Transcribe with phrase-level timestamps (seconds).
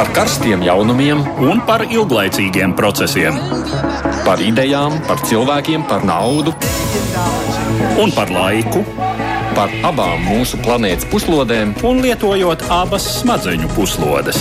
[0.00, 3.36] par karstiem jaunumiem un par ilglaicīgiem procesiem.
[4.24, 6.54] Par idejām, par cilvēkiem, par naudu
[8.00, 8.80] un par laiku.
[9.52, 14.40] Par abām mūsu planētas puslodēm, un lietojot abas smadzeņu puslodes.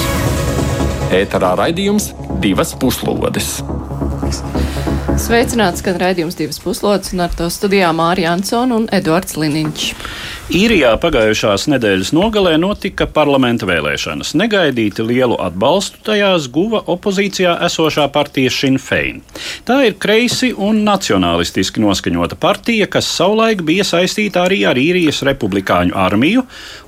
[1.20, 3.58] Ēterā raidījums divas puslodes.
[5.20, 9.92] Sveicināts, kad raidījums divas puslodes, un ar to studijā Mārija Ansona un Eduards Liniņš.
[10.50, 14.32] Īrijā pagājušās nedēļas nogalē notika parlamenta vēlēšanas.
[14.34, 19.20] Negaidīti lielu atbalstu tajās guva opozīcijā esošā partija Sinn Fein.
[19.68, 25.94] Tā ir kreisi un nacionālistiski noskaņota partija, kas savulaik bija saistīta arī ar īrijas republikāņu
[25.94, 26.48] armiju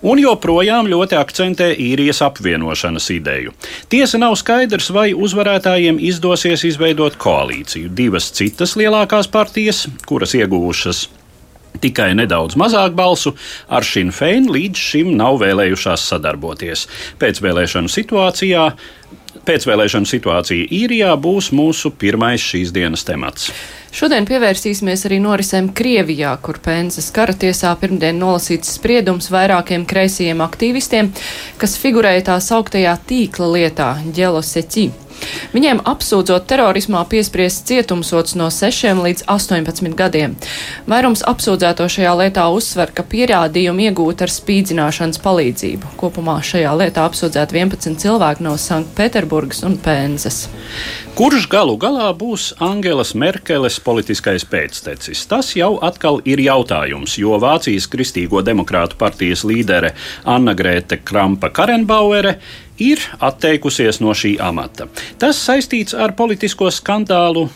[0.09, 3.53] un joprojām ļoti akcentē īrijas apvienošanas ideju.
[3.93, 7.93] Tiesa nav skaidrs, vai uzvarētājiem izdosies izveidot koalīciju.
[7.93, 11.11] Divas citas lielākās partijas, kuras ieguvušas
[11.81, 13.35] tikai nedaudz mazāk balsu,
[13.69, 16.87] ar Sinn Fein līdz šim nav vēlējušās sadarboties.
[17.21, 18.71] Pēcvēlēšanu situācijā.
[19.47, 23.49] Pēcvēlēšana situācija īrijā būs mūsu pirmais šīs dienas temats.
[23.91, 31.11] Šodien pievērsīsimies arī norisēm Krievijā, kur Pēnzes kara tiesā pirmdien nolasīts spriedums vairākiem kreisajiem aktīvistiem,
[31.59, 34.89] kas figurēja tā sauktajā tīkla lietā Ģeloseķi.
[35.51, 40.35] Viņiem apsūdzot terorismā piespriests cietumsots no 6 līdz 18 gadiem.
[40.89, 45.93] Vairums apsūdzēto šajā lietā uzsver, ka pierādījumi iegūti ar spīdzināšanas palīdzību.
[46.01, 50.45] Kopumā šajā lietā apsūdzēti 11 cilvēki no Sanktpēterburgas un Pēnzes.
[51.17, 55.25] Kurš galu galā būs Angelas Merkeles politiskais pēctecis?
[55.29, 59.93] Tas jau atkal ir jautājums, jo Vācijas Kristīgo demokrātu partijas līdere
[60.25, 62.37] Anna Grēte Krampa Karenbauere
[62.81, 64.87] ir atteikusies no šī amata.
[65.21, 67.47] Tas saistīts ar politisko skandālu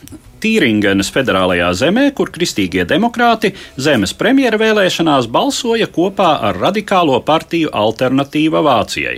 [0.43, 8.61] Tīringenes federālajā zemē, kur kristīgie demokrāti zemes premjera vēlēšanās balsoja kopā ar radikālo partiju Alternatīva
[8.65, 9.17] Vācijai.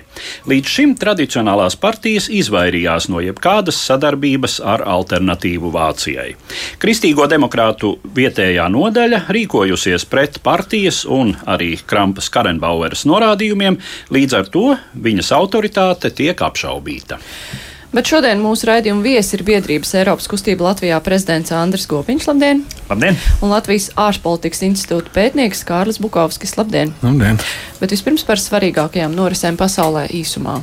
[0.49, 6.29] Līdz šim tradicionālās partijas izvairījās no jebkādas sadarbības ar Alternatīvu Vācijai.
[6.81, 13.79] Kristīgo demokrātu vietējā nodaļa rīkojusies pret partijas un arī Krampas Karenbaueras norādījumiem,
[14.13, 14.67] līdz ar to
[15.07, 17.19] viņas autoritāte tiek apšaubīta.
[17.95, 22.27] Bet šodien mūsu raidījuma viesi ir biedrības Eiropas kustība Latvijā prezidents Andris Gopiņš.
[22.27, 22.63] Labdien!
[22.89, 23.19] Labdien!
[23.39, 26.57] Un Latvijas ārpolitikas institūta pētnieks Kārlis Bukovskis.
[26.59, 26.91] Labdien!
[27.05, 27.39] Labdien!
[27.79, 30.59] Bet vispirms par svarīgākajām norisēm pasaulē īsumā.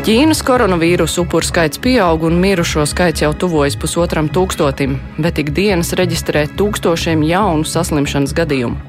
[0.00, 6.46] Ķīnas koronavīrusa upuru skaits pieaug un mirušo skaits jau tuvojas pusotram tūkstotim, bet ikdienas reģistrē
[6.56, 8.80] tūkstošiem jaunu saslimšanas gadījumu.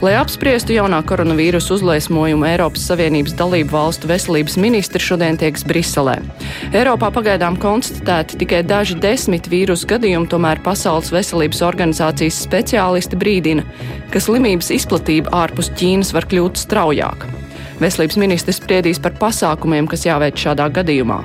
[0.00, 6.16] Lai apspriestu jaunā koronavīrusa uzliesmojumu, Eiropas Savienības dalību valstu veselības ministri šodien tieks Briselē.
[6.72, 13.68] Eiropā pagaidām konstatēti tikai daži desmit vīrusu gadījumi, tomēr Pasaules veselības organizācijas speciālisti brīdina,
[14.08, 17.43] ka slimības izplatība ārpus Ķīnas var kļūt straujāka.
[17.82, 21.22] Veselības ministrs spriedīs par pasākumiem, kas jāveic šādā gadījumā.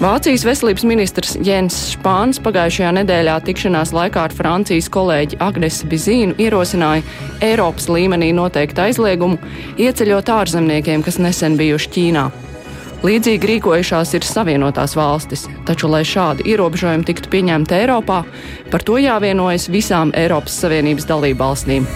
[0.00, 7.04] Vācijas veselības ministrs Jens Špāns pagājušajā nedēļā tikšanās laikā ar Francijas kolēģi Agnesi Bizīnu ierosināja
[7.44, 9.36] Eiropas līmenī noteiktu aizliegumu
[9.76, 12.24] ieceļot ārzemniekiem, kas nesen bijuši Ķīnā.
[13.04, 18.22] Līdzīgi rīkojušās ir Savienotās valstis, taču, lai šādi ierobežojumi tiktu pieņemti Eiropā,
[18.72, 21.88] par to jāvienojas visām Eiropas Savienības dalību valstīm.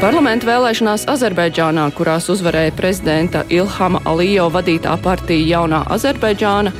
[0.00, 6.70] Parlamenta vēlēšanās Azerbaidžānā, kurās uzvarēja prezidenta Ilhama Alijo vadītā partija Jaunā Azerbaidžāna,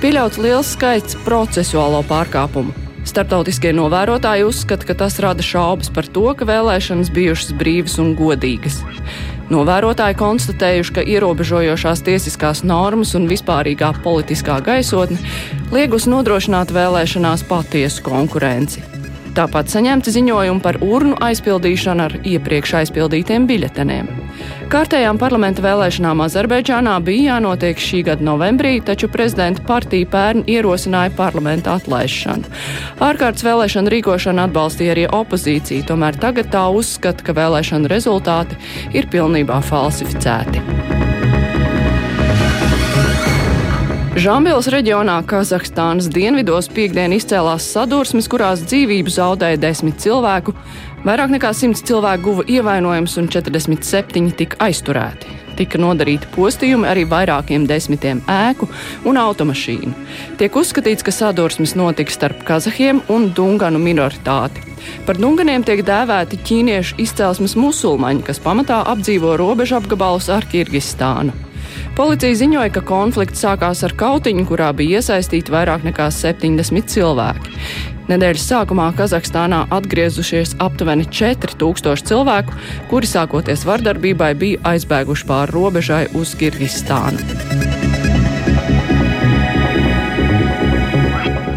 [0.00, 2.72] pieļauts liels skaits procesuālo pārkāpumu.
[3.04, 8.78] Startautiskie novērotāji uzskata, ka tas rada šaubas par to, ka vēlēšanas bijušas brīvas un godīgas.
[9.52, 15.20] Novērotāji konstatējuši, ka ierobežojošās tiesiskās normas un vispārīgā politiskā gaisotne
[15.68, 18.89] liegus nodrošināt vēlēšanās patiesu konkurenci.
[19.36, 24.08] Tāpat saņemti ziņojumi par urnu aizpildīšanu ar iepriekš aizpildītiem biļeteniem.
[24.70, 31.76] Kārtējām parlamenta vēlēšanām Azerbaidžānā bija jānotiek šī gada novembrī, taču prezidenta partija pērn ierosināja parlamenta
[31.78, 32.50] atlaišanu.
[33.02, 38.58] Ārkārtas vēlēšana rīkošanu atbalstīja arī opozīcija, tomēr tagad tā uzskata, ka vēlēšana rezultāti
[38.94, 41.09] ir pilnībā falsificēti.
[44.18, 50.50] Žambils reģionā Kazahstānas dienvidos piekdien izcēlās sadursmes, kurās dzīvību zaudēja desmit cilvēku,
[51.04, 55.30] vairāk nekā simts cilvēku guva ievainojums un 47 tika aizturēti.
[55.60, 58.66] Tika nodarīti postījumi arī vairākiem desmitiem ēku
[59.06, 59.92] un automašīnu.
[60.40, 64.64] Tiek uzskatīts, ka sadursmes notiks starp kazahiem un dunganu minoritāti.
[65.06, 71.49] Par dunganiem tiek dēvēti ķīniešu izcelsmes musulmaņi, kas pamatā apdzīvo robežu apgabalus ar Kirgistānu.
[71.98, 77.56] Policija ziņoja, ka konflikts sākās ar kautiņu, kurā bija iesaistīti vairāk nekā 70 cilvēki.
[78.10, 82.56] Nedēļas sākumā Kazahstānā atgriezušies aptuveni 4000 cilvēku,
[82.90, 87.22] kuri sākoties vardarbībai bija aizbēguši pāri robežai uz Kirgistānu.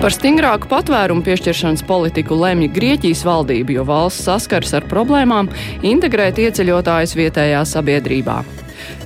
[0.04, 5.48] Par stingrāku patvērumu piešķiršanas politiku lemj Grieķijas valdība, jo valsts saskars ar problēmām
[5.80, 8.42] integrēt ieceļotājus vietējā sabiedrībā.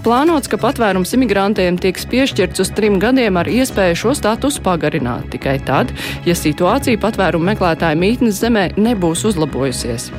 [0.06, 5.58] Plānots, ka patvērums imigrantiem tiks piešķirts uz trim gadiem ar iespēju šo statusu pagarināt tikai
[5.68, 5.92] tad,
[6.28, 10.10] ja situācija patvērumu meklētāju mītnes zemē nebūs uzlabojusies.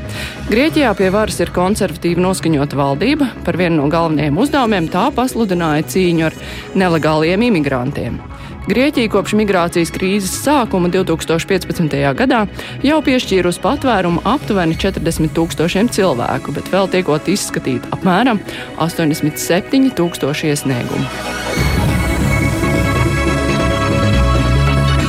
[0.50, 6.28] Grieķijā pie varas ir konservatīvi noskaņota valdība, par vienu no galvenajiem uzdevumiem tā pasludināja cīņu
[6.28, 6.36] ar
[6.78, 8.20] nelegāliem imigrantiem.
[8.68, 11.94] Grieķija kopš migrācijas krīzes sākuma 2015.
[12.18, 12.42] gadā
[12.84, 18.42] jau piešķīrusi patvērumu aptuveni 40 tūkstošiem cilvēku, bet vēl tiekot izskatīt apmēram
[18.76, 21.67] 87 tūkstoši iesniegumu.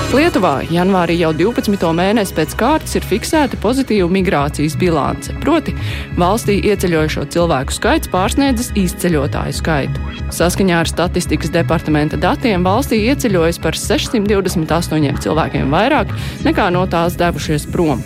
[0.09, 1.83] Lietuvā janvārī jau 12.
[1.93, 5.75] mēnesi pēc kārtas ir fiksēta pozitīva migrācijas bilance, proti
[6.17, 10.01] valstī ieceļojušo cilvēku skaits pārsniedzis izceļotāju skaitu.
[10.33, 16.17] Saskaņā ar statistikas departamenta datiem valstī ieceļojas par 628 cilvēkiem vairāk
[16.47, 18.01] nekā no tās devušies prom.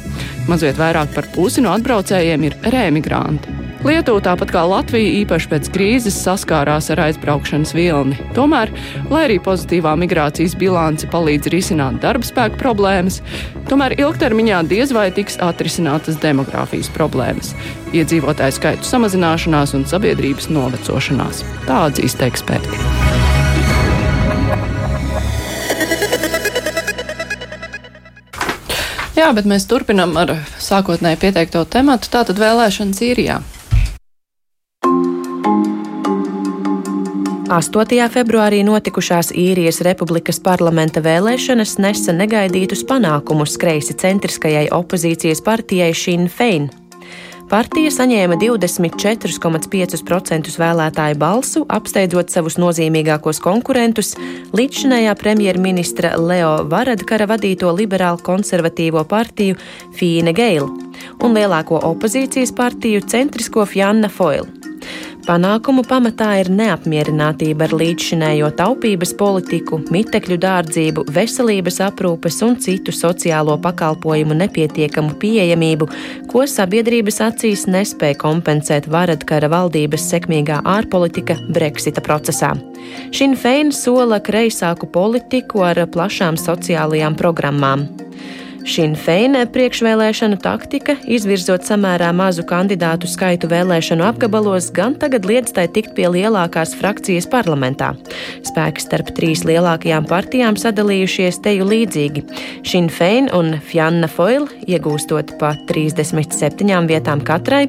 [0.51, 3.63] Mazliet vairāk par pusi no atbraucējiem ir rēmigranti.
[3.83, 8.15] Lietuva, tāpat kā Latvija, īpaši pēc krīzes saskārās ar aizbraukšanas vilni.
[8.31, 8.71] Tomēr,
[9.11, 13.19] lai arī pozitīvā migrācijas bilance palīdz risināt darba spēku problēmas,
[13.67, 17.51] tomēr ilgtermiņā diez vai tiks atrisinātas demogrāfijas problēmas,
[17.91, 21.43] iedzīvotāju skaitu samazināšanās un sabiedrības novecošanās.
[21.67, 22.79] Tā atzīst eksperti.
[29.19, 33.43] Jā, bet mēs turpinām ar sākotnēji pieteikto tematu, tātad vēlēšanas īrijā.
[37.53, 38.09] 8.
[38.09, 46.71] februārī notikušās īrijas republikas parlamenta vēlēšanas nesa negaidītus panākumus kreisi centriskajai opozīcijas partijai Sinn Fein.
[47.51, 54.15] Partija saņēma 24,5% vēlētāju balsu, apsteidzot savus nozīmīgākos konkurentus-
[54.57, 59.61] līdzšinējā premjerministra Leo Varadkara vadīto liberālu konservatīvo partiju
[59.93, 60.73] Fīne Geila
[61.21, 64.72] un lielāko opozīcijas partiju centrisko Fjanna Foilu.
[65.23, 73.55] Panākumu pamatā ir neapmierinātība ar līdzšinējo taupības politiku, mitekļu dārdzību, veselības aprūpes un citu sociālo
[73.63, 75.87] pakalpojumu nepietiekamu pieejamību,
[76.27, 82.51] ko sabiedrības acīs nespēja kompensēt Varadkara valdības sekmīgā ārpolitika Brexita procesā.
[83.15, 87.87] Šin Fein sola kreisāku politiku ar plašām sociālajām programmām.
[88.63, 95.65] Šin Feina priekšvēlēšanu taktika, izvirzot samērā mazu kandidātu skaitu vēlēšanu apgabalos, gan tagad liedz tai
[95.67, 97.91] tikt pie lielākās frakcijas parlamentā.
[98.47, 102.23] Spēki starp trīs lielākajām partijām sadalījušies teju līdzīgi.
[102.63, 107.65] Šin Feina un Fjanna Foil iegūstot pa 37 vietām katrai,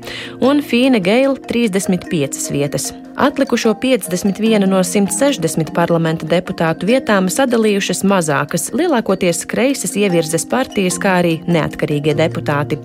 [0.47, 2.93] un Fīna Geila 35 vietas.
[3.16, 11.37] Atlikušo 51 no 160 parlamenta deputātu vietām sadalījušas mazākas, lielākoties kreisas ievirzes partijas, kā arī
[11.46, 12.81] neatkarīgie deputāti.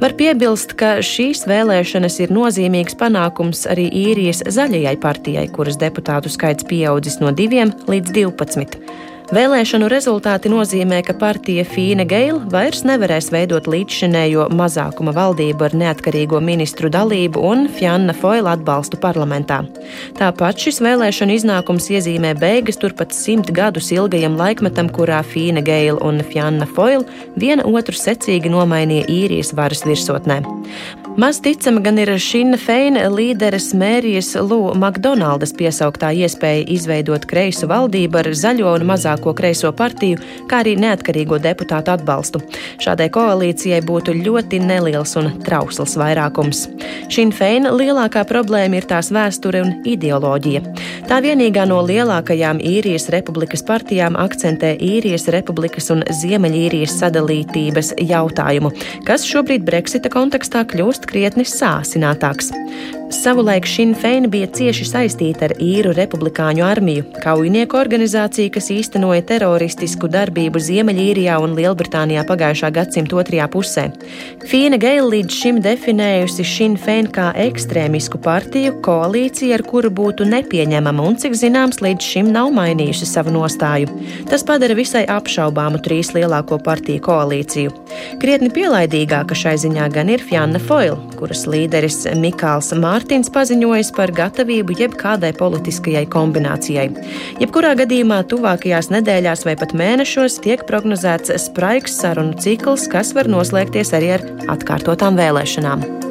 [0.00, 6.64] Var piebilst, ka šīs vēlēšanas ir nozīmīgs panākums arī īrijas zaļajai partijai, kuras deputātu skaits
[6.64, 9.13] pieaudzis no 2 līdz 12.
[9.34, 16.38] Vēlēšanu rezultāti nozīmē, ka partija Fīne Geila vairs nevarēs veidot līdzšinējo mazākuma valdību ar neatkarīgo
[16.44, 19.64] ministru dalību un Fjanna Foila atbalstu parlamentā.
[20.20, 26.22] Tāpat šis vēlēšanu iznākums iezīmē beigas turpat simt gadus ilgajam laikmetam, kurā Fīne Geila un
[26.30, 27.02] Fjanna Foila
[27.34, 30.44] viena otru secīgi nomainīja īrijas varas virsotnē.
[31.16, 38.18] Maz ticama gan ir Šina Feina līderes Mērijas Lū Makdonaldas piesauktā iespēja izveidot kreisu valdību
[38.18, 40.18] ar zaļo un mazāko kreiso partiju,
[40.50, 42.40] kā arī neatkarīgo deputātu atbalstu.
[42.82, 46.64] Šādai koalīcijai būtu ļoti neliels un trausls vairākums.
[47.14, 50.64] Šina Feina lielākā problēma ir tās vēsture un ideoloģija.
[51.06, 58.74] Tā vienīgā no lielākajām īrijas republikas partijām akcentē īrijas republikas un Ziemeļīrijas sadalītības jautājumu,
[59.06, 62.52] kas šobrīd Brexita kontekstā kļūst kļūst krietni sāsinātāks.
[63.10, 70.60] Savulaik Šinfeina bija cieši saistīta ar īru republikāņu armiju, kaujinieku organizāciju, kas īstenoja teroristisku darbību
[70.60, 73.84] Ziemeļīrijā un Lielbritānijā pagājušā gadsimta otrajā pusē.
[74.48, 81.18] Fīna Geila līdz šim definējusi Šinfeina kā ekstrēmisku partiju, koalīciju, ar kuru būtu nepieņemama un,
[81.20, 83.92] cik zināms, līdz šim nav mainījusi savu nostāju.
[84.30, 87.76] Tas padara visai apšaubāmu trīs lielāko partiju koalīciju.
[88.24, 94.12] Krietni pielaidīgāka šai ziņā gan ir Fjanna Foila, kuras līderis Mikāls Mārcis Mārtiņš paziņojis par
[94.14, 96.84] gatavību jebkādai politiskajai kombinācijai.
[97.42, 103.90] Jebkurā gadījumā tuvākajās nedēļās vai pat mēnešos tiek prognozēts spraigs sarunu cikls, kas var noslēgties
[103.98, 106.03] arī ar atkārtotām vēlēšanām.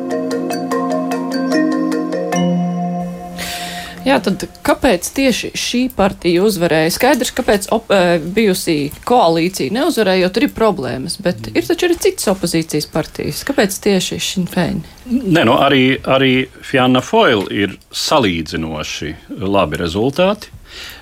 [4.04, 6.92] Jā, tad kāpēc tieši šī partija uzvarēja?
[6.92, 11.98] Skaidrs, kāpēc op, eh, bijusī koalīcija neuzvarēja, jo tur ir problēmas, bet ir taču arī
[11.98, 13.44] citas opozīcijas partijas.
[13.48, 14.84] Kāpēc tieši Sinn Féin?
[15.08, 20.52] Nē, nu, arī, arī Fianna Foyle ir salīdzinoši labi rezultāti.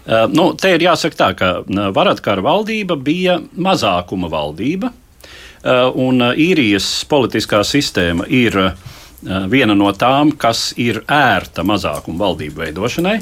[0.06, 7.06] Uh, nu, te ir jāsaka tā, ka Varadkara valdība bija mazākuma valdība, uh, un īrijas
[7.08, 13.20] politiskā sistēma ir uh, Eh, viena no tām, kas ir ērta mazākuma valdību veidošanai,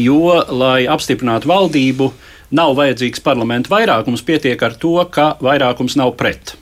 [0.00, 2.10] jo, lai apstiprinātu valdību,
[2.54, 6.54] nav vajadzīgs parlamentu vairākums, pietiek ar to, ka vairākums nav pret.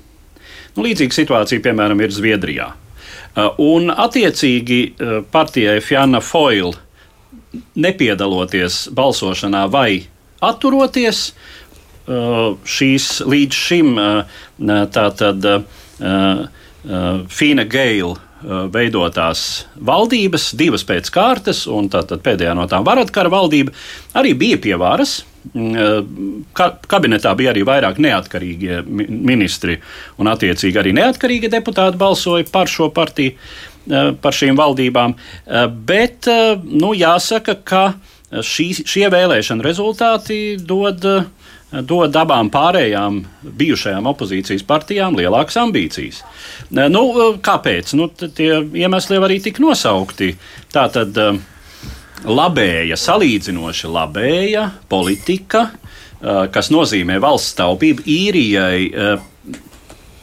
[0.77, 2.73] Nu, līdzīga situācija, piemēram, ir Zviedrijā.
[2.73, 6.75] Eh, un, attiecīgi, eh, partijai Fianna Foyle
[7.77, 10.07] nepiedaloties balsošanā vai
[10.41, 11.33] atturoties,
[12.03, 13.93] šīs līdz šim
[14.91, 15.47] tātad
[17.31, 18.17] Fina Geila
[18.73, 23.75] veidotās valdības, divas pēc kārtas, un tātad pēdējā no tām Varatkara valdība
[24.19, 25.21] arī bija pie varas.
[25.53, 29.75] Mm, uh, ka, kabinetā bija arī vairāk neatkarīgie ministri,
[30.23, 35.17] un attiecīgi arī neatkarīgi deputāti balsoja par šo partiju, uh, par šīm valdībām.
[35.89, 36.31] Bet
[36.63, 37.85] nu, jāsaka, ka
[38.31, 41.27] šī, šie vēlēšana rezultāti dod uh,
[41.81, 43.23] dod abām pārējām
[43.57, 46.21] bijušajām opozīcijas partijām lielākas ambīcijas.
[46.71, 47.05] Nu,
[47.41, 47.95] kāpēc?
[47.97, 50.35] Nu, tie iemesli jau arī tika nosaukti.
[50.73, 51.41] Tā tad eh,
[52.29, 58.81] labēja, salīdzinoši labēja politika, eh, kas nozīmē valsts taupību īrijai.
[58.93, 59.29] Eh,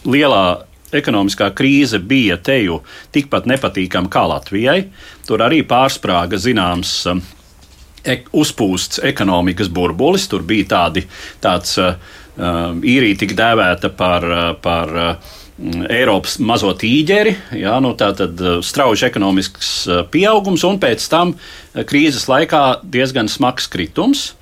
[0.10, 0.46] lielā
[0.94, 2.80] ekonomiskā krīze bija teju
[3.14, 4.80] tikpat nepatīkama kā Latvijai.
[5.26, 6.94] Tur arī pārsprāga zināms
[8.10, 10.28] ek, uzpūsts ekonomikas burbulis.
[10.32, 11.06] Tur bija tādi,
[11.44, 11.96] tāds uh,
[12.84, 15.36] īrija tika dēvēta par, uh, par uh,
[15.92, 21.34] Eiropas mazo tīģeri, jā, nu tā tad uh, strauji ekonomisks uh, pieaugums un pēc tam
[21.76, 24.34] krīzes laikā diezgan smags kritums.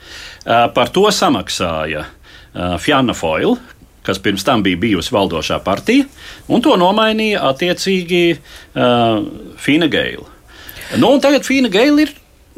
[0.48, 2.06] Par to samaksāja
[2.80, 3.58] Fianna Foyle,
[4.08, 6.06] kas pirms tam bija bijusi valdošā partija,
[6.48, 8.22] un to nomainīja attiecīgi
[9.60, 10.30] Fina Geila.
[11.04, 12.14] Nu, tagad Fina Geila ir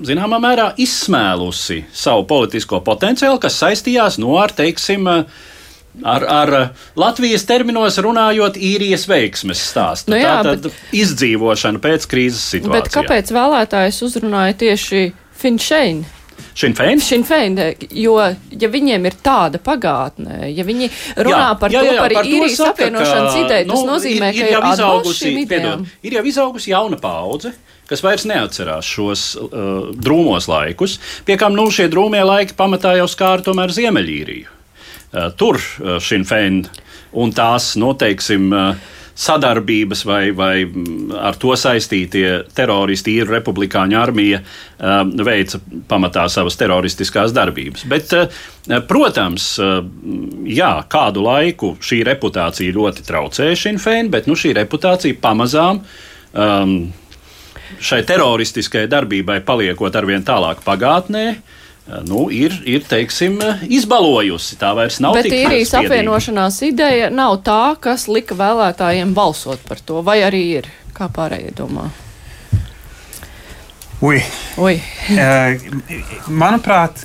[0.05, 6.53] zināmā mērā izsmēlusi savu politisko potenciālu, kas saistījās no nu, ar, teiksim, ar, ar
[6.99, 10.13] Latvijas terminos runājot, īrijas veiksmes stāstu.
[10.13, 12.87] Nu jā, Tā tad bet, izdzīvošana pēc krīzes situācijas.
[12.89, 16.15] Bet kāpēc vēlētājs uzrunāja tieši Finšeinu?
[16.59, 16.99] Šinfein?
[16.99, 17.55] Šinfein,
[17.95, 18.17] jo,
[18.51, 22.27] ja viņiem ir tāda pagātne, ja viņi runā jā, par jā, jā, to, par, par
[22.27, 26.73] īrijas apvienošanas ideju, tas nu, nozīmē, ir, ir ka jau izaugusi, piedod, ir jau izaugusi
[26.73, 27.53] jauna paudze,
[27.89, 33.09] kas vairs neatcerās šos uh, drūmos laikus, pie kam nu, šie drūmie laiki pamatā jau
[33.09, 34.55] skāra tomēr Ziemeļīriju.
[35.09, 36.63] Uh, tur uh, Šinfein
[37.17, 43.97] un tās, noteiksim, nu, uh, sadarbības vai, vai mm, ar to saistītie teroristi, ir republikāņu
[43.99, 44.39] armija,
[44.79, 47.83] um, veica pamatā savas teroristiskās darbības.
[47.91, 49.81] Bet, uh, protams, uh,
[50.47, 55.83] jā, kādu laiku šī reputācija ļoti traucēja Šinfēnu, bet nu, šī reputācija pamazām.
[56.29, 56.79] Um,
[57.77, 61.25] šai teroristiskajai darbībai paliekot arvien tālāk pagātnē,
[62.07, 64.57] nu, ir, ir teiksim, izbalojusi.
[64.61, 65.17] Tā vairs nav.
[65.17, 70.69] Bet īrijas apvienošanās ideja nav tā, kas lika vēlētājiem balsot par to, vai arī ir,
[70.97, 71.89] kā pārējie domā.
[73.99, 74.21] Ui.
[74.63, 74.77] Ui.
[75.11, 75.63] uh,
[76.31, 77.03] manuprāt,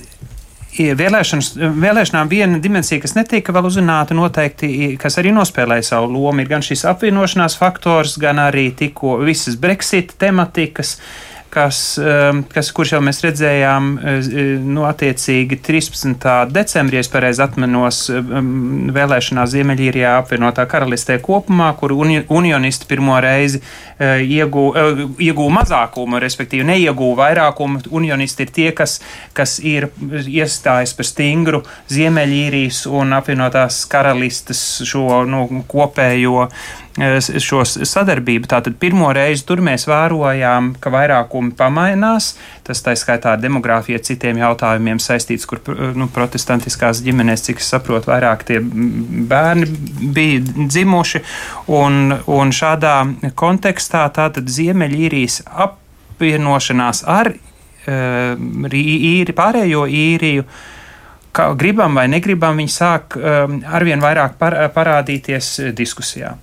[0.74, 6.64] vēlēšanām viena dimensija, kas netika vēl uzrunāta, noteikti, kas arī nospēlēja savu lomu, ir gan
[6.64, 10.96] šis apvienošanās faktors, gan arī tikko visas Brexit tematikas.
[10.98, 14.32] Uh, kas, um, kas, kurš jau mēs redzējām, uh,
[14.64, 16.26] nu, attiecīgi 13.
[16.52, 23.62] decembrī, ja pareizi atminos, um, vēlēšanās Ziemeļīrijā apvienotā karalistē kopumā, kur uni unionisti pirmo reizi
[23.62, 27.84] uh, iegūja uh, iegū mazākumu, respektīvi neiegūja vairākumu.
[27.94, 28.98] Unionisti ir tie, kas,
[29.36, 29.90] kas ir
[30.24, 36.48] iestājas par stingru Ziemeļīrijas un apvienotās karalistes šo nu, kopējo
[36.94, 38.46] šo sadarbību.
[38.50, 42.34] Tātad pirmo reizi tur mēs vērojām, ka vairākumi pamainās.
[42.66, 45.60] Tas tā skaitā ar demogrāfiju, citiem jautājumiem saistīts, kur
[45.98, 49.66] nu, protestantiskās ģimenēs, cik es saprotu, vairāk tie bērni
[50.14, 51.22] bija dzimuši.
[51.74, 52.94] Un, un šādā
[53.34, 60.46] kontekstā tātad Ziemeļīrijas apvienošanās ar uh, īri, pārējo īriju
[61.34, 66.36] kā gribam vai negribam, viņi sāk um, arvien vairāk par, parādīties diskusijā.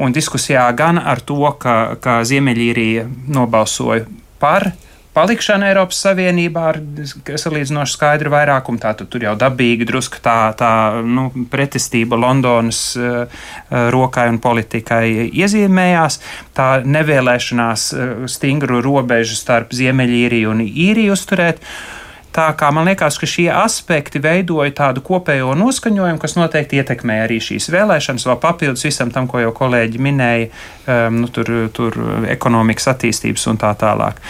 [0.00, 4.06] Un diskusijā gan ar to, ka, ka Ziemeļīrija nobalsoja
[4.42, 4.72] par
[5.12, 8.80] palikšana Eiropas Savienībā ar salīdzinoši skaidru vairākumu.
[8.80, 10.72] Tātad tur jau dabīgi drusku tā, tā
[11.04, 13.46] nu, pretestība Londonas uh,
[13.92, 16.20] rokai un politikai iezīmējās.
[16.56, 21.60] Tā nevēlēšanās uh, stingru robežu starp Ziemeļīriju un Īriju uzturēt.
[21.60, 22.01] Uh,
[22.32, 27.36] Tā kā man liekas, ka šie aspekti veidoja tādu kopējo noskaņojumu, kas noteikti ietekmē arī
[27.44, 31.98] šīs vēlēšanas, vēl papildus visam tam, ko jau kolēģi minēja, um, nu, tur, tur
[32.32, 34.24] ekonomikas attīstības un tā tālāk.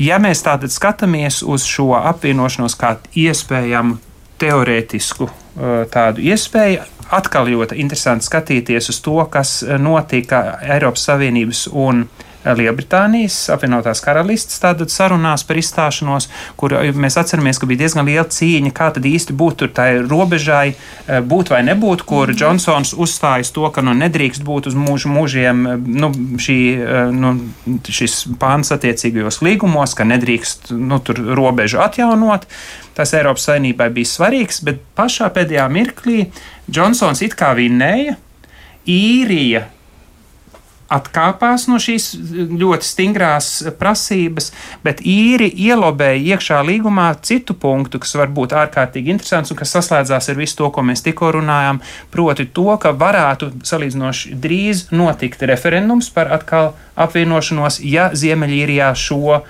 [0.00, 4.00] Ja mēs tātad skatāmies uz šo apvienošanos kā iespējamu
[4.40, 12.06] teorētisku uh, tādu iespēju, atkal ļoti interesanti skatīties uz to, kas notika Eiropas Savienības un
[12.06, 18.08] Eiropas Lielbritānijas apvienotās karalistes tātad sarunās par izstāšanos, kur eh, mēs atceramies, ka bija diezgan
[18.08, 22.94] liela cīņa, kā tad īsti būt tur tai robežai, eh, būt vai nebūt, kur Džonsons
[22.94, 23.02] mhm.
[23.06, 26.10] uzstājas to, ka nu nedrīkst būt uz mūžu mūžiem eh, nu,
[26.42, 26.58] šī,
[27.14, 27.34] nu,
[27.86, 32.48] šis pāns attiecīgajos līgumos, ka nedrīkst nu, tur robežu atjaunot.
[32.96, 36.26] Tas Eiropas saimnībai bija svarīgs, bet pašā pēdējā mirklī
[36.68, 38.18] Džonsons it kā vinnēja,
[38.88, 39.64] īrija
[40.92, 42.10] atkāpās no šīs
[42.60, 43.48] ļoti stingrās
[43.80, 44.50] prasības,
[44.84, 50.30] bet īri ielobēja iekšā līgumā citu punktu, kas var būt ārkārtīgi interesants un kas saslēdzās
[50.32, 51.82] ar visu to, ko mēs tikko runājām,
[52.12, 56.72] proti to, ka varētu salīdzinoši drīz notikt referendums par atkal
[57.02, 59.44] apvienošanos, ja Ziemeļīrijā šo uh,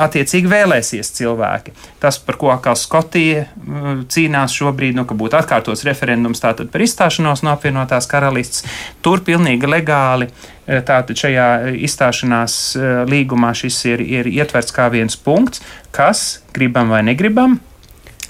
[0.00, 1.74] attiecīgi vēlēsies cilvēki.
[2.00, 6.84] Tas, par ko atkal Skotija uh, cīnās šobrīd, nu, ka būtu atkārtots referendums tātad par
[6.86, 8.64] izstāšanos no apvienotās karalists,
[9.04, 10.05] tur pilnīgi legāli.
[10.14, 11.48] Uh, tātad šajā
[11.86, 15.62] izstāšanās uh, līgumā šis ir, ir ietverts kā viens punkts,
[15.94, 17.58] kas, gribam vai negribam,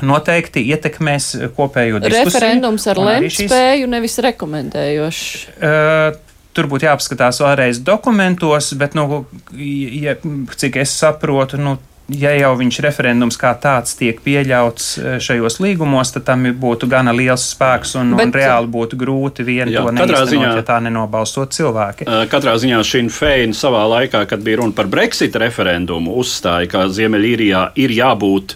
[0.05, 2.29] noteikti ietekmēs kopējo diskusiju.
[2.29, 5.27] Referendums ar lemtspēju, nevis rekomendējošs.
[5.57, 6.23] Uh,
[6.57, 9.27] Tur būtu jāapskatās vēlreiz dokumentos, bet, nu,
[9.61, 10.15] ja,
[10.57, 11.75] cik es saprotu, nu,
[12.13, 17.15] ja jau viņš referendums kā tāds tiek pieļauts e, šajos līgumos, tad tam būtu gana
[17.17, 20.79] liels spēks un, Bet, un reāli būtu grūti vien jā, to neiztenot, ziņā, ja tā
[20.85, 22.07] nenobalstot cilvēki.
[22.07, 26.87] E, katrā ziņā Šin Fein savā laikā, kad bija runa par Brexit referendumu, uzstāja, ka
[26.95, 28.55] Ziemeļīrijā ir jābūt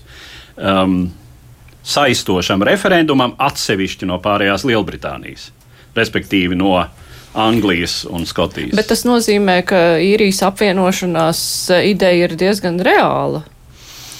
[0.56, 1.02] um,
[1.82, 5.50] saistošam referendumam atsevišķi no pārējās Lielbritānijas,
[5.98, 6.76] respektīvi no
[7.34, 8.74] Anglijas un Skotijas.
[8.76, 11.40] Bet tas nozīmē, ka īrijas apvienošanās
[11.70, 13.44] eh, ideja ir diezgan reāla.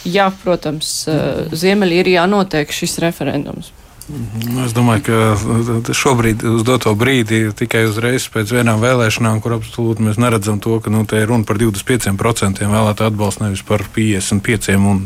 [0.06, 3.74] Jā, protams, eh, Ziemeļīrijā notiek šis referendums.
[4.10, 4.58] Mhm.
[4.64, 10.18] Es domāju, ka šobrīd, uz doto brīdi, tikai uzreiz pēc vienām vēlēšanām, kur absolūti mēs
[10.18, 15.04] neredzam to, ka nu, te ir runa par 25% vēlētāju atbalstu, nevis par 55% un,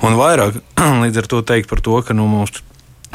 [0.00, 0.56] un vairāk.
[1.04, 2.62] Līdz ar to teikt par to, ka nu, mums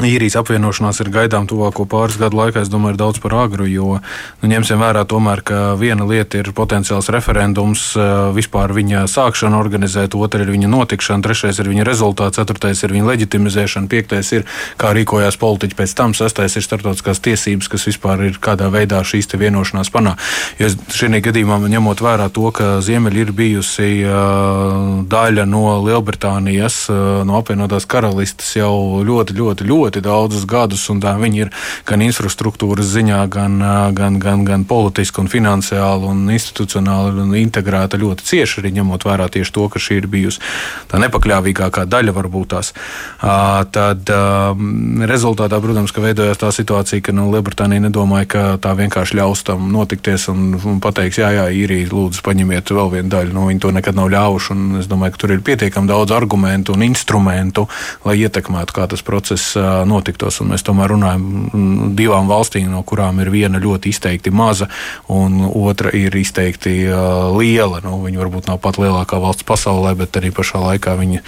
[0.06, 4.00] īrijas apvienošanās ir gaidām tuvāko pāris gadu laikā, es domāju, ir daudz par agru, jo
[4.00, 7.92] nu, ņemsim vērā tomēr, ka viena lieta ir potenciāls referendums,
[8.36, 13.10] vispār viņa sākšana organizēt, otra ir viņa notikšana, trešais ir viņa rezultāts, ceturtais ir viņa
[13.12, 14.46] leģitimizēšana, piektais ir,
[14.80, 19.30] kā rīkojās politiķi pēc tam, sastais ir starptautiskās tiesības, kas vispār ir kādā veidā šīs
[19.40, 20.16] vienošanās panā.
[20.60, 27.22] Jo šī gadījumā, ņemot vērā to, ka Ziemeļa ir bijusi uh, daļa no Lielbritānijas, uh,
[27.28, 31.50] no apvienotās karalistes jau ļoti, ļoti, ļoti ļoti daudzus gadus, un tā viņi ir
[31.86, 33.58] gan infrastruktūras ziņā, gan,
[33.94, 39.30] gan, gan, gan politiski, un finansiāli un institucionāli un integrēta ļoti cieši, arī ņemot vērā
[39.34, 40.40] tieši to, ka šī ir bijusi
[40.90, 42.74] tā nepakļāvīgākā daļa varbūt tās.
[43.74, 44.10] Tad
[45.10, 49.72] rezultātā, protams, ka veidojās tā situācija, ka nu, Lielbritānija nedomāja, ka tā vienkārši ļaus tam
[49.74, 53.34] notikties un, un pateiks, jā, jā, īrija, lūdzu, paņemiet vēl vienu daļu.
[53.36, 56.76] Nu, viņi to nekad nav ļāvuši, un es domāju, ka tur ir pietiekami daudz argumentu
[56.78, 57.68] un instrumentu,
[58.06, 60.42] lai ietekmētu, kā tas process notiktos.
[60.48, 64.70] Mēs tomēr runājam par divām valstīm, no kurām ir viena ļoti izteikti maza,
[65.12, 66.88] un otra ir izteikti
[67.36, 67.82] liela.
[67.84, 71.22] Nu, viņa varbūt nav pat lielākā valsts pasaulē, bet arī pašā laikā viņa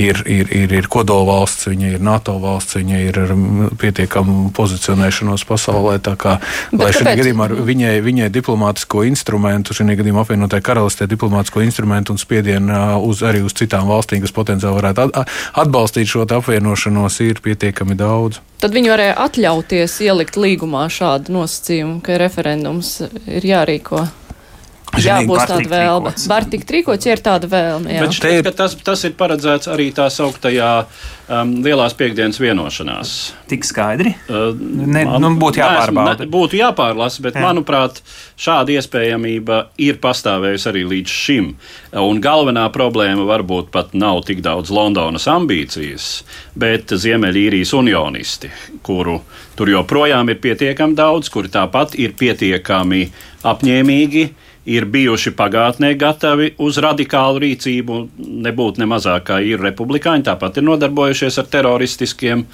[0.00, 3.34] ir, ir, ir, ir kodola valsts, viņa ir NATO valsts, viņa ir ar
[3.80, 5.98] pietiekamu pozicionēšanos pasaulē.
[6.04, 6.38] Tā kā,
[6.72, 12.80] lai šajā gadījumā viņai, viņai diplomātisko instrumentu, šajā gadījumā apvienotā karalistē diplomātisko instrumentu un spiedienu
[13.04, 15.24] uz, arī uz citām valstīm, kas potenciāli varētu
[15.60, 18.40] atbalstīt šo apvienošanos, ir pietiekami pietiekami daudz.
[18.60, 24.06] Tad viņi varēja atļauties ielikt līgumā šādu nosacījumu, ka referendums ir jārīko.
[25.02, 26.12] Jā, būs var tāda vēlme.
[26.30, 27.90] Var tikt rīkots, ja ir tāda vēlme.
[27.90, 28.00] Jā.
[28.04, 33.14] Bet šķiet, ka tas, tas ir paredzēts arī tā sauktajā um, lielās piekdienas vienošanās.
[33.50, 34.14] Tik skaidri.
[34.28, 36.14] Uh, Ne, man- nu, būtu jāpārbauda.
[36.14, 37.34] Neesmu- Ne, būtu jāpārlasa, bet.
[37.34, 37.42] Jā.
[37.42, 38.00] manuprāt,
[38.38, 41.54] šāda iespējamība ir pastāvējusi arī līdz šim.
[41.92, 46.22] Un galvenā problēma varbūt pat nav tik daudz Londonas ambīcijas,
[46.56, 48.50] bet Ziemeļīrijas unionisti,
[48.82, 49.20] kuru
[49.56, 53.10] tur joprojām ir pietiekami daudz, kuri tāpat ir pietiekami
[53.44, 54.28] apņēmīgi.
[54.64, 57.98] Ir bijuši pagātnē gatavi uz radikālu rīcību,
[58.46, 62.46] nebūt ne mazāk kā ir republikāņi, tāpat ir nodarbojušies ar teroristiskiem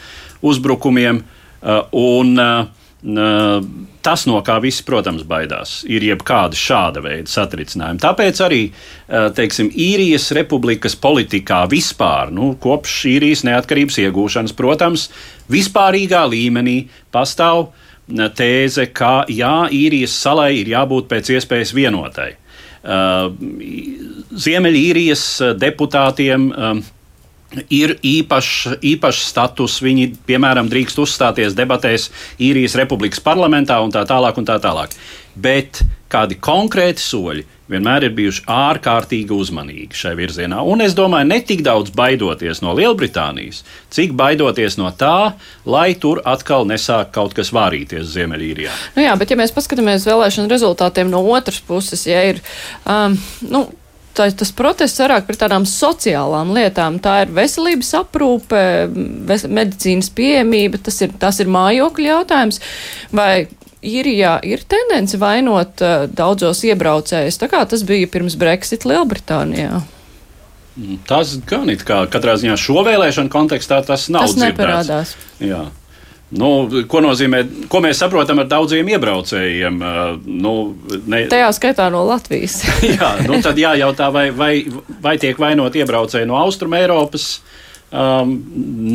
[0.42, 1.22] uzbrukumiem.
[1.60, 3.60] Uh, un, uh,
[4.02, 8.02] tas, no kā visi, protams, baidās, ir jebkāda šāda veida satricinājumi.
[8.02, 15.06] Tāpēc arī uh, teiksim, īrijas republikas politikā vispār, nu, kopš īrijas neatkarības iegūšanas, protams,
[15.52, 16.80] vispārīgā līmenī
[17.14, 22.32] pastāv uh, tēze, ka jā, īrijas salai ir jābūt pēc iespējas vienotai.
[22.80, 23.28] Uh,
[24.40, 26.80] Ziemeļīrijas uh, deputātiem um,
[27.68, 29.80] ir īpašs īpaš status.
[29.84, 32.08] Viņi, piemēram, drīkst uzstāties debatēs
[32.40, 34.38] īrijas republikas parlamentā un tā tālāk.
[34.40, 34.94] Un tā tālāk.
[35.40, 40.62] Bet kādi konkrēti soļi vienmēr ir bijuši ārkārtīgi uzmanīgi šai virzienā.
[40.66, 43.62] Un es domāju, ne tik daudz baidoties no Lielbritānijas,
[43.94, 45.32] cik baidoties no tā,
[45.70, 48.74] lai tur atkal nesāk kaut kas vārīties Ziemeļīrijā.
[48.96, 52.42] Nu jā, bet ja mēs paskatāmies vēlēšanu rezultātiem no otras puses, ja ir.
[52.86, 53.68] Um, nu,
[54.10, 56.96] Tā, tas protests vairāk par tādām sociālām lietām.
[56.98, 58.62] Tā ir veselības aprūpe,
[59.28, 62.58] ves, medicīnas pieejamība, tas ir, tas ir mājokļu jautājums.
[63.14, 63.46] Vai
[63.82, 69.80] īrijā ir tendence vainot uh, daudzos iebraucējus, tā kā tas bija pirms Brexit Lielbritānijā?
[71.08, 74.52] Tas gan it kā katrā ziņā šo vēlēšanu kontekstā tas nav Tas dzirdēts.
[74.54, 75.14] neparādās.
[75.42, 75.64] Jā.
[76.30, 79.80] Nu, ko nozīmē, ko mēs saprotam ar daudziem iebraucējiem?
[79.82, 80.52] Uh, Nu,
[81.10, 82.60] ne, Tajā skaitā no Latvijas.
[82.86, 84.52] jā, nu tad jājautā, vai, vai,
[85.02, 87.40] vai tiek vainot iebraucēji no Austrum Eiropas.
[87.90, 88.36] Um,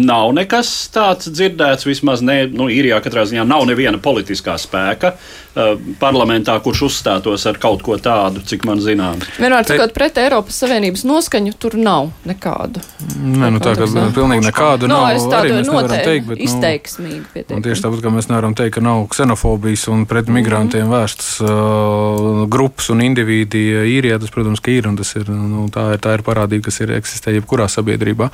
[0.07, 1.83] nav nekas tāds dzirdēts.
[1.83, 7.59] Vismaz ne, nu, īrijā katrā ziņā nav neviena politiskā spēka uh, parlamentā, kurš uzstātos ar
[7.59, 9.27] kaut ko tādu, cik man zināms.
[9.35, 12.79] Vienmēr cikot pret Eiropas Savienības noskaņu, tur nav nekādu.
[13.19, 15.17] Nē, nu, tā kā pilnīgi nekādu No, nav.
[15.17, 17.65] es tādu noteikti teikt, bet, nu, izteiksmīgi Un pietiekami.
[17.67, 22.87] tieši tāpat kā mēs nevaram teikt, ka nav ksenofobijas un pret migrantiem vērstas uh, grupas
[22.95, 23.65] un indivīdi
[23.97, 26.79] īrijā, tas, protams, ka ir un tas ir, nu, tā ir, tā ir parādība, kas
[26.85, 28.31] ir eksistē jebkurā sabiedrībā.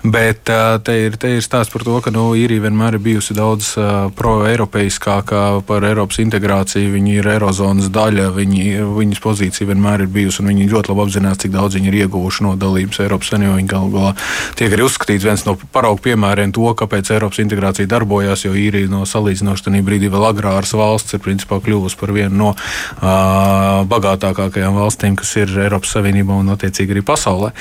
[0.00, 3.74] Bet te ir, te ir stāsts par to, ka nu, īrija vienmēr ir bijusi daudz
[4.16, 6.94] pro-eiropeiskākā par Eiropas integrāciju.
[6.94, 8.62] Viņi ir Eirozonas daļa, viņi,
[8.96, 12.46] viņas pozīcija vienmēr ir bijusi, un viņi ļoti labi apzinās, cik daudz viņi ir ieguvuši
[12.46, 13.58] no dalības Eiropas Savienībā.
[13.58, 14.14] Viņi galu galā
[14.56, 19.02] tiek arī uzskatīts viens no paraugu piemēriem to, kāpēc Eiropas integrācija darbojās, jo īrija no
[19.04, 25.20] salīdzinoši tajā brīdī vēl agrāras valsts ir principā kļuvusi par vienu no uh, bagātākajām valstīm,
[25.20, 27.52] kas ir Eiropas Savienībā un attiecīgi arī pasaulē.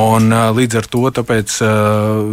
[0.00, 1.81] Un, uh, līdz ar to tāpēc, uh,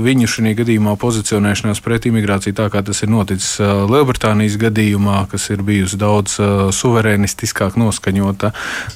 [0.06, 5.50] viņu šajā gadījumā pozicionēšanās pret imigrāciju, tā kā tas ir noticis uh, Lielbritānijas gadījumā, kas
[5.54, 8.54] ir bijusi daudz uh, suverēnistiskāk noskaņota,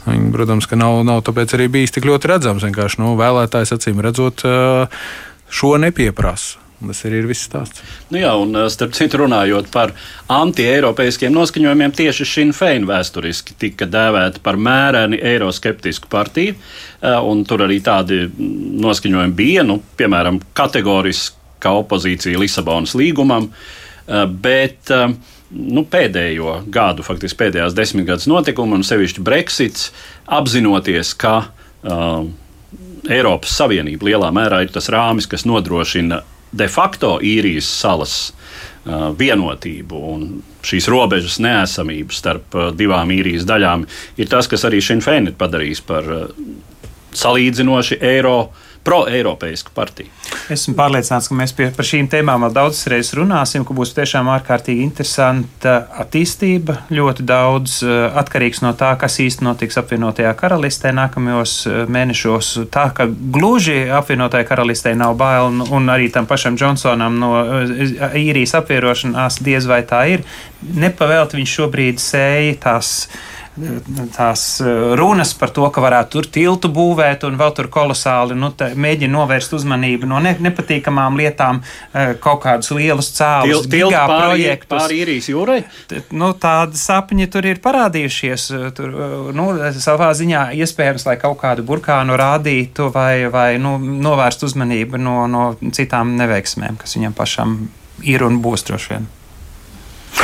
[0.08, 2.66] viņi, protams, ka nav, nav tāpēc arī bijis tik ļoti redzams.
[2.66, 4.46] Vienkārši nu, vēlētājs acīm redzot,
[5.54, 6.63] šo nepieprasa.
[6.84, 7.84] Tas arī ir viss stāsts.
[8.12, 9.94] Nu jā, un uh, starp citu runājot par
[10.32, 16.58] anti-eiropeiskiem noskaņojumiem, tieši Sinn Fein vēsturiski tika dēvēta par mēreni eiroskeptisku partiju,
[17.28, 18.22] un tur arī tādi
[18.84, 24.92] noskaņojumi bija, nu, piemēram, kategoriska opozīcija Lisabonas līgumam, uh, bet
[25.54, 29.92] nu, pēdējo gadu, faktiski pēdējās desmitgades notikumi, un sevišķi Brexits,
[30.26, 32.26] apzinoties, ka uh,
[33.12, 36.22] Eiropas Savienība lielā mērā ir tas rāmis, kas nodrošina
[36.54, 40.28] de facto īrijas salas uh, vienotību un
[40.64, 43.88] šīs robežas neesamību starp uh, divām īrijas daļām,
[44.22, 46.28] ir tas, kas arī Fein ir padarījis par uh,
[47.14, 48.38] salīdzinoši eiro,
[48.84, 50.12] pro-eiropeisku partiju.
[50.52, 54.28] Esmu pārliecināts, ka mēs pie, par šīm tēmām vēl daudzas reizes runāsim, ka būs tiešām
[54.34, 56.82] ārkārtīgi interesanta attīstība.
[56.94, 62.54] Ļoti daudz uh, atkarīgs no tā, kas īsti notiks apvienotajā karalistē nākamajos uh, mēnešos.
[62.74, 67.78] Tā ka gluži apvienotajā karalistē nav bail, un, un arī tam pašam Džonsonam no uh,
[68.20, 70.28] īrijas apvierošanās diez vai tā ir.
[70.64, 72.94] Nepavēlt viņš šobrīd sēja tās
[74.16, 78.50] tās uh, runas par to, ka varētu tur tiltu būvēt un vēl tur kolosāli nu,
[78.58, 84.74] mēģina novērst uzmanību no ne, nepatīkamām lietām, uh, kaut kādus lielus cēlus, pāri, projektus.
[84.74, 85.60] pāri īrijas jūrai.
[86.18, 88.50] Nu, tādi sapņi tur ir parādījušies.
[88.58, 88.94] uh, Tur,
[89.38, 89.50] nu,
[89.84, 95.50] savā ziņā iespējams, lai kaut kādu burkānu rādītu vai, vai nu, novērst uzmanību no, no
[95.74, 97.60] citām neveiksmēm, kas viņam pašam
[98.02, 99.12] ir un būs droši vien.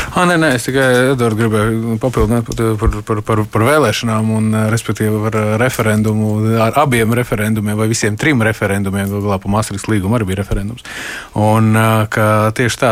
[0.10, 5.22] Ah, nē, nē, es tikai Edvards gribēju papildināt par, par, par, par vēlēšanām, un, respektīvi
[5.24, 6.32] par referendumu,
[6.66, 9.10] ar abiem referendumiem vai visiem trim referendumiem.
[9.14, 10.86] Galā pa Maastrichts līgumu arī bija referendums.
[11.38, 11.78] Un,
[12.58, 12.92] tieši tā,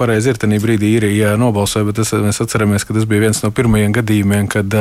[0.00, 3.52] pareizi ir, tajā brīdī īrija nobalsoja, bet tas, mēs atceramies, ka tas bija viens no
[3.54, 4.78] pirmajiem gadījumiem, kad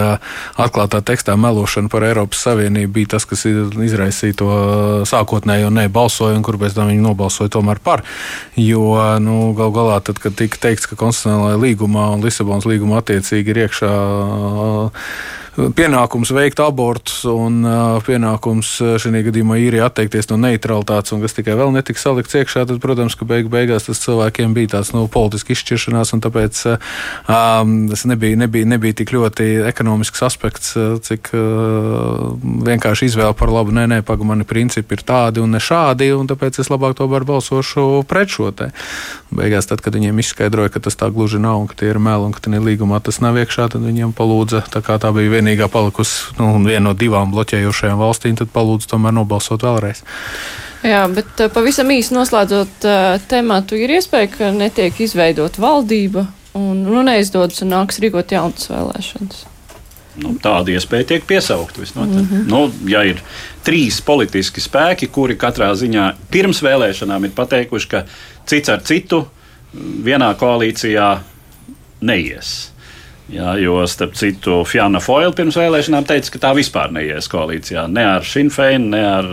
[0.57, 4.49] atklātā tekstā melošana par Eiropas Savienību bija tas, kas izraisīja to
[5.09, 8.03] sākotnējo nebalsojumu, kur pēc tam viņi nobalsoja tomēr par.
[8.57, 10.97] Jo nu, gal galā, tad, kad tika teikts, ka
[11.47, 13.91] konstitucionālajā līgumā un Lisabonas līgumā attiecīgi ir iekšā
[15.57, 17.65] pienākums veikt abortus un
[18.05, 22.77] pienākums šajā gadījumā īrija atteikties no neutralitātes, un kas tikai vēl netika salikts iekšā, tad,
[22.83, 28.05] protams, ka beig beigās tas cilvēkiem bija tāds nu, politiski izšķiršanās, un tāpēc um, tas
[28.09, 30.75] nebija, nebija, nebija tik ļoti ekonomisks aspekts,
[31.07, 33.73] cik uh, vienkārši izvēle par labu.
[33.73, 37.25] Nē, nē, pagaidi, mani principi ir tādi un ne šādi, un tāpēc es labāk tomēr
[37.27, 38.69] balsošu pret šo te.
[39.33, 42.29] Beigās, tad, kad viņiem izskaidroja, ka tas tā gluži nav, un ka tie ir meli,
[42.29, 45.46] un ka tajā līgumā tas nav iekšā, tad viņiem palūdza, tā kā tā bija viena
[45.47, 50.03] vienīgā palikusi nu, viena no divām bloķējošajām valstīm, tad palūdzu tomēr nobalsot vēlreiz.
[50.85, 56.83] Jā, bet eh, pavisam īsi noslēdzot uh, tematu, ir iespēja, ka netiek izveidot valdība un
[56.85, 59.45] nu, neizdodas un nāks rīkot jaunas vēlēšanas.
[60.17, 61.77] Nu, tāda iespēja tiek piesaukt.
[61.77, 62.45] Mm -hmm.
[62.49, 63.21] nu, ja ir
[63.63, 68.05] trīs politiski spēki, kuri katrā ziņā pirms vēlēšanām ir pateikuši, ka
[68.45, 69.27] cits ar citu
[70.03, 71.17] vienā koalīcijā
[72.01, 72.71] neies.
[73.27, 77.83] Jā, jo, starp citu, Fjana Foila pirms vēlēšanām teica, ka tā vispār neies koalīcijā.
[77.91, 79.31] Ne ar Šinfeinu, ne ar,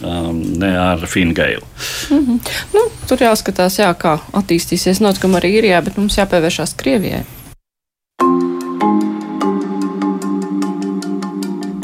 [0.00, 1.66] um, ne ar Fingeilu.
[2.10, 2.52] Mm -hmm.
[2.72, 7.24] nu, tur jāskatās, jā, kā attīstīsies notikumi arī īrijā, bet mums jāpievēršās Krievijai.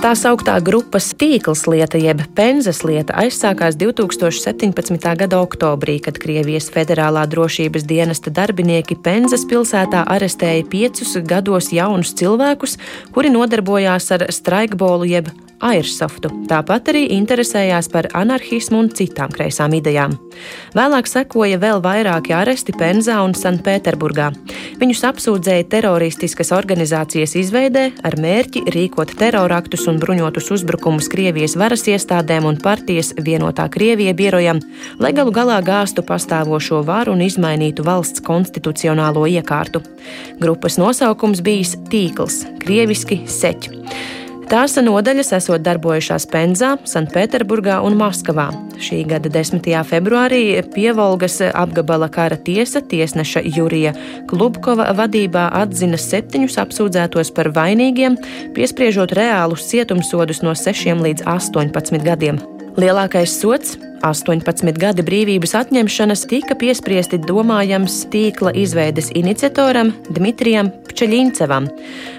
[0.05, 4.99] Tā sauktā grupas tīkls lieta, jeb penzas lieta, aizsākās 2017.
[5.17, 12.77] gada oktobrī, kad Krievijas Federālā drošības dienesta darbinieki Penzas pilsētā arestēja piecus gados jaunus cilvēkus,
[13.17, 15.33] kuri nodarbojās ar straikbolu jeb
[15.65, 16.31] airsoftu.
[16.49, 20.17] Tāpat arī interesējās par anarchismu un citām kreisām idejām.
[20.77, 24.31] Vēlāk sekoja vēl vairāki aresti Penzā un Sanktpēterburgā.
[24.81, 32.49] Viņus apsūdzēja teroristiskas organizācijas izveidē ar mērķi rīkot teroraktus un bruņotus uzbrukumus Krievijas varas iestādēm
[32.51, 34.61] un partijas vienotā Krievija birojam,
[34.99, 39.85] lai galu galā gāstu pastāvošo varu un izmainītu valsts konstitucionālo iekārtu.
[40.43, 44.24] Grupas nosaukums bijis Tīkls, krieviski seķi.
[44.45, 48.51] Tās nodaļas esot darbojušās Penzā, Sanktpēterburgā un Maskavā.
[48.77, 49.65] Šī gada 10.
[49.89, 53.95] februārī Pievolgas apgabala kara tiesa tiesneša Jurija
[54.31, 58.21] Klubkova vadībā atzina septiņus apsūdzētos par vainīgiem,
[58.57, 62.43] piespriežot reālus cietumsodus no 6 līdz 18 gadiem.
[62.75, 71.71] Lielākais sots 18 gadi brīvības atņemšanas tika piespriesti domājams tīkla izveides iniciatoram Dmitrijam Pčeļincevam.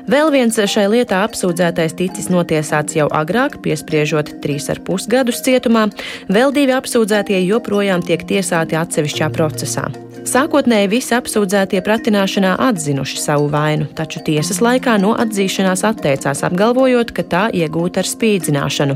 [0.08, 5.90] Vēl viens šai lietā apsūdzētais ticis notiesāts jau agrāk, piespriežot 3,5 gadus cietumā,
[6.32, 9.90] vēl divi apsūdzētie joprojām tiek tiesāti atsevišķā procesā.
[10.26, 17.26] Sākotnēji visi apsūdzētie pratināšanā atzinuši savu vainu, taču tiesas laikā no atzīšanās atteicās, apgalvojot, ka
[17.30, 18.96] tā iegūta ar spīdzināšanu.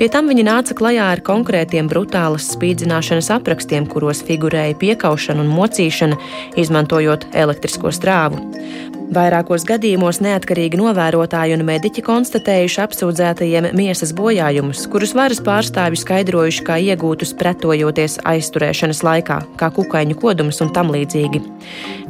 [0.00, 6.16] Pie tam viņi nāca klajā ar konkrētiem brutālas spīdzināšanas aprakstiem, kuros figurēja piekaušana un mocīšana,
[6.64, 8.40] izmantojot elektrisko strāvu.
[9.12, 16.78] Vairākos gadījumos neatkarīgi novērotāji un mediķi konstatējuši apsūdzētajiem miesas bojājumus, kurus varas pārstāvji skaidrojuši kā
[16.80, 21.42] iegūtus pretojoties aizturēšanas laikā, kā kukaiņu kodums un tam līdzīgi.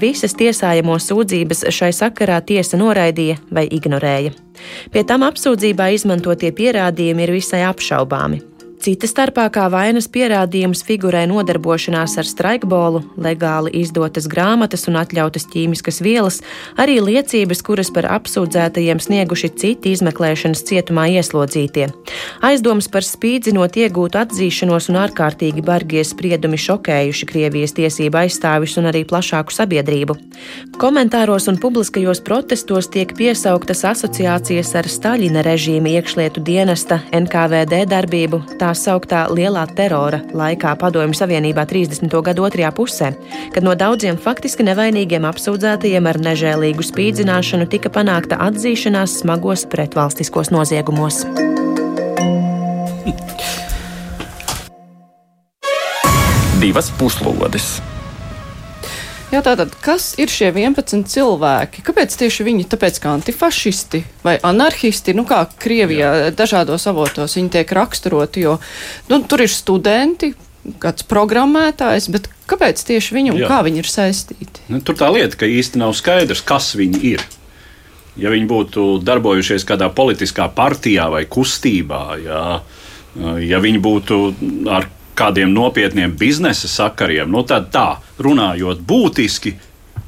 [0.03, 4.37] Visas tiesājamo sūdzības šai sakarā tiesa noraidīja vai ignorēja.
[4.95, 8.52] Pie tam apsūdzībā izmantotie pierādījumi ir visai apšaubāmi.
[8.83, 16.01] Cita starpā kā vainas pierādījums figurē nodarbošanās ar straikbolu, legāli izdotas grāmatas un atļautas ķīmiskas
[16.03, 16.41] vielas,
[16.75, 21.85] arī liecības, kuras par apsūdzētajiem snieguši citi izmeklēšanas cietumā ieslodzītie.
[22.43, 29.05] Aizdoms par spīdzinot iegūtu atzīšanos un ārkārtīgi bargie spriedumi šokējuši Krievijas tiesību aizstāvis un arī
[29.07, 30.19] plašāku sabiedrību.
[30.83, 38.43] Komentāros un publiskajos protestos tiek piesauktas asociācijas ar Staļina režīma iekšlietu dienesta NKVD darbību.
[38.59, 42.09] Tā tā sauktā lielā terora laikā Padomju Savienībā 30.
[42.25, 43.13] gadu otrajā pusē,
[43.53, 51.27] kad no daudziem faktiski nevainīgiem apsūdzētajiem ar nežēlīgu spīdzināšanu tika panākta atzīšanās smagos pretvalstiskos noziegumos.
[56.63, 57.75] Divas puslodes!
[59.33, 61.81] Jā, tātad, kas ir šie 11 cilvēki?
[61.87, 62.67] Kāpēc tieši viņi?
[62.69, 66.33] Tāpēc, kā antifašisti vai anarchisti, nu kā Krievijā Jā.
[66.37, 68.59] dažādos avotos viņi tiek raksturoti, jo
[69.09, 70.35] nu, tur ir studenti,
[70.83, 73.49] kāds programmētājs, bet kāpēc tieši viņi un Jā.
[73.49, 74.67] kā viņi ir saistīti?
[74.69, 77.25] Nu, tur tā lieta, ka īsti nav skaidrs, kas viņi ir.
[78.21, 82.47] Ja viņi būtu darbojušies kādā politiskā partijā vai kustībā, jā,
[83.49, 84.19] ja viņi būtu
[84.69, 87.87] ar kādiem nopietniem biznesa sakariem, nu tad tā,
[88.23, 89.55] runājot būtiski,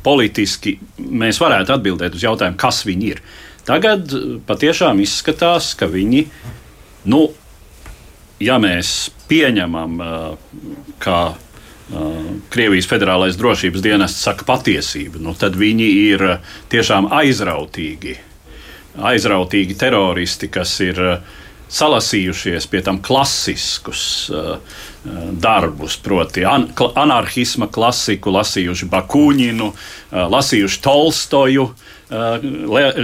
[0.05, 3.23] politiski, mēs varētu atbildēt uz jautājumu, kas viņi ir.
[3.65, 4.13] Tagad
[4.45, 6.27] patiešām izskatās, ka viņi,
[7.09, 7.23] nu,
[8.45, 10.03] ja mēs pieņemam,
[11.01, 11.19] ka
[12.53, 16.27] Krievijas Federālais drošības dienests saka patiesību, nu, tad viņi ir
[16.73, 18.17] tiešām aizrautīgi.
[19.05, 21.01] Aizrautīgi teroristi, kas ir
[21.75, 24.57] salasījušies pie tam klasiskus uh,
[25.33, 32.47] darbus, proti, an anarchisma klasiku, lasījuši Bakuņinu, uh, lasījuši Tolstoju, uh,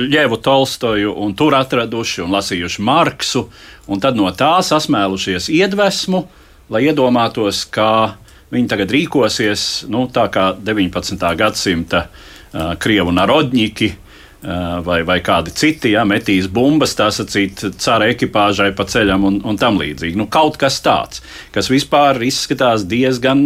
[0.08, 3.46] Ļevu Tolstoju, un tur atraduši un lasījuši Marksu,
[3.90, 6.24] un tad no tā sasmēlušies iedvesmu,
[6.72, 8.16] lai iedomātos, ka
[8.50, 11.20] viņi tagad rīkosies nu, tā kā 19.
[11.36, 13.92] gadsimta uh, krievu narodņiki.
[14.40, 19.35] Uh, vai, vai kādi citi, ja metīs bumbas, tā sacīt, cara ekipāžai pa ceļam un,
[19.44, 20.16] un tam līdzīgi.
[20.16, 21.20] Nu, kaut kas tāds,
[21.53, 23.42] kas vispār izskatās diezgan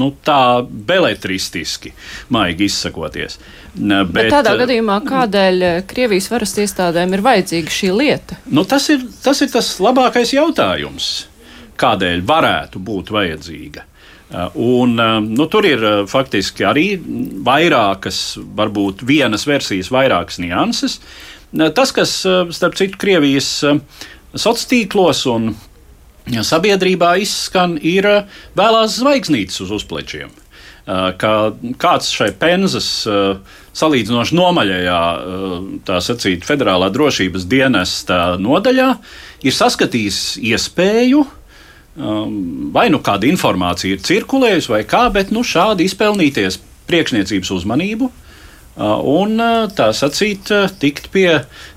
[0.00, 1.92] nu, tā beletristiski,
[2.32, 3.36] maigi izsakoties.
[3.74, 8.40] Bet, Bet tādā gadījumā, kādēļ Krievijas varas iestādēm ir vajadzīga šī lieta?
[8.48, 11.10] Nu, tas, ir, tas ir tas labākais jautājums.
[11.76, 13.84] Kādēļ varētu būt vajadzīga?
[14.30, 16.86] Uh, un, uh, nu, tur ir uh, faktiski arī
[17.44, 20.98] vairākas, varbūt vienas versijas, vairākas nianses.
[21.54, 22.10] Tas, kas,
[22.50, 25.52] starp citu, Krievijas sociālos tīklos un
[26.26, 28.08] sabiedrībā izskan, ir
[28.58, 30.32] vēlās zvaigznītes uz uzplečiem.
[30.82, 31.34] Kā
[31.78, 34.98] kāds šai penzas salīdzinoši nomaļajā,
[35.86, 38.90] tā sacīt, federālā drošības dienesta nodaļā
[39.46, 41.32] ir saskatījis iespēju uh,
[41.94, 46.58] Um, vai nu kāda informācija ir cirkulējusi, vai kā, bet nu, šādi izpelnīties
[46.90, 48.10] priekšniecības uzmanību.
[48.74, 51.28] Uh, un uh, tā sacīt, uh, tikt pie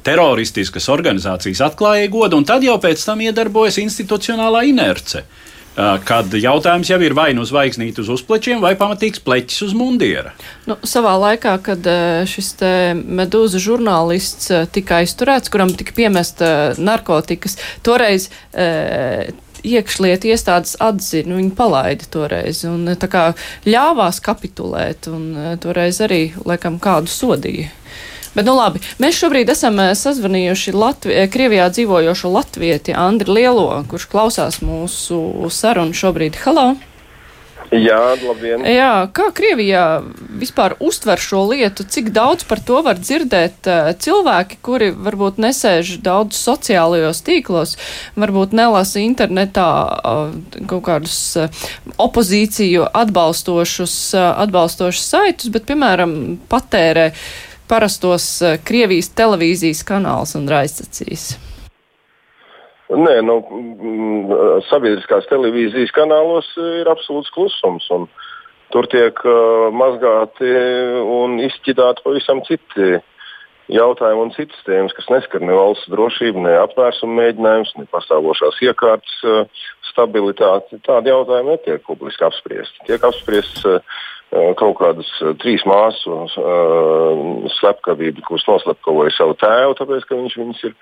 [0.01, 5.27] teroristiskas organizācijas atklājēja godu, un tad jau pēc tam iedarbojas institucionālā inerce.
[5.77, 10.31] Kad jautājums jau ir vai nu zvaigznīte uz uzplečiem, vai pamatīgs pleķis uz mundiera.
[10.65, 11.85] Nu, savā laikā, kad
[12.25, 12.49] šis
[12.97, 16.49] medūza žurnālists tika aizturēts, kuram tika piemesta
[16.81, 18.25] narkotikas, toreiz
[19.67, 23.23] iekšlietu iestādes atzina, viņi palaida toreiz un tā kā
[23.67, 27.69] ļāvās kapitulēt un e, toreiz arī, laikam, kādu sodīja.
[28.37, 33.71] Bet, nu labi, mēs šobrīd esam e, sazvanījuši Latvi e, Krievijā dzīvojošo latvieti Andri Lielo,
[33.89, 36.37] kurš klausās mūsu sarunu šobrīd.
[36.45, 36.75] Halo!
[37.67, 38.61] Jā, labdien!
[38.63, 39.99] Jā, kā Krievijā
[40.39, 45.97] vispār uztver šo lietu, cik daudz par to var dzirdēt uh, cilvēki, kuri varbūt nesēž
[46.05, 47.75] daudz sociālajos tīklos,
[48.15, 50.37] varbūt nelasa internetā uh,
[50.69, 51.65] kaut kādus uh,
[51.99, 57.09] opozīciju atbalstošus, atbalstošus saitus, bet, piemēram, patērē
[57.67, 58.29] parastos
[58.63, 61.33] Krievijas televīzijas kanāls un raidstacijas?
[62.87, 63.41] Nē, nu,
[64.69, 67.89] sabiedriskās televīzijas kanālos ir absolūts klusums.
[68.71, 70.47] Tur tiek uh, mazgāti
[71.03, 72.97] un izķidāti pavisam citi
[73.71, 79.17] jautājumi un citas tēmas, kas neskar ne valsts drošību, ne apvērsuma mēģinājumus, ne pastāvošās iekārtas
[79.27, 80.79] uh, stabilitāti.
[80.87, 82.83] Tādi jautājumi netiek publiski apspriesti.
[82.87, 83.99] Tiek apspriests uh,
[84.59, 85.11] kaut kādas
[85.43, 90.79] trīs māsu uh, slepkavības, kuras noslepkavoja savu tēvu, tāpēc ka viņš viņus ir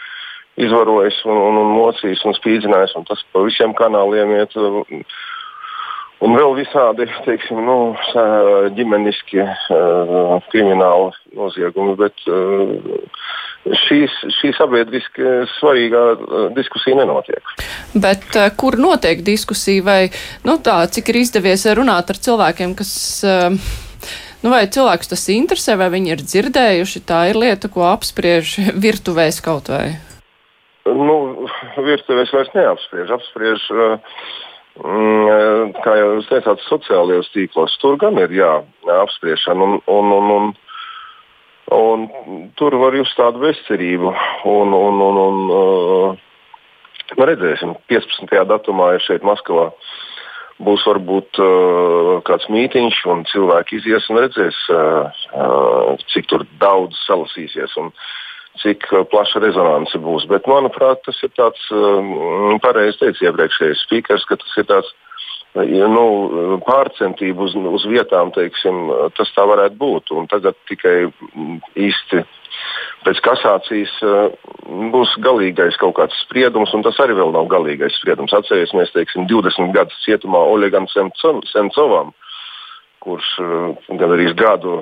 [0.62, 2.96] izvarojis un, un, un mocījis un spīdzinājis.
[3.00, 4.56] Un tas pa visiem kanāliem iet.
[6.24, 7.78] Un vēl visādi teiksim, nu,
[8.78, 9.44] ģimeniski
[10.52, 11.98] krimināli noziegumi.
[12.00, 12.24] Bet
[13.86, 15.26] šīs, šī sabiedriski
[15.58, 16.04] svarīgā
[16.56, 17.56] diskusija nenotiek.
[17.94, 19.84] Bet kur notiek diskusija?
[19.86, 20.02] Vai
[20.48, 22.94] nu, tā, cik ir izdevies runāt ar cilvēkiem, kas.
[24.46, 29.42] Nu, vai cilvēkus tas interesē, vai viņi ir dzirdējuši, tā ir lieta, ko apspriež virtuvēs
[29.46, 29.88] kaut vai?
[30.86, 31.48] Nu,
[31.82, 33.10] virtuvēs vairs neapspriež.
[33.16, 33.64] Apspriež,
[34.78, 37.78] mm, kā jau jūs teicāt, sociālajos tīklos.
[37.82, 38.52] Tur gan ir jā,
[39.02, 39.66] apspriešana.
[39.66, 40.52] Un, un, un,
[41.74, 44.14] un, un tur var just tādu bezcerību.
[44.52, 48.36] Un, un, un, un, uh, redzēsim, 15.
[48.54, 49.72] datumā ir šeit Maskavā.
[50.62, 56.30] Būs varbūt uh, kāds mītīņš, un cilvēki izies un redzēs, uh, uh, cik
[56.62, 57.74] daudz salasīsies.
[57.82, 58.14] Un, uh,
[58.62, 60.28] cik uh, plaša rezonance būs.
[60.32, 64.94] Bet, manuprāt, tas ir tāds um, pareizi teicis iepriekšējais spīkers, ka tas ir tāds
[65.56, 70.12] nu, pārcentību uz, uz vietām, teiksim, tas tā varētu būt.
[70.12, 71.08] Un tagad tikai
[71.80, 72.24] īsti
[73.06, 73.94] pēc kasācijas
[74.92, 78.34] būs galīgais kaut kāds spriedums, un tas arī vēl nav galīgais spriedums.
[78.36, 82.14] Atcerēsimies, teiksim, 20 gadus cietumā Oļegam Sencovam,
[83.06, 83.28] kurš
[84.00, 84.80] gan arī gadu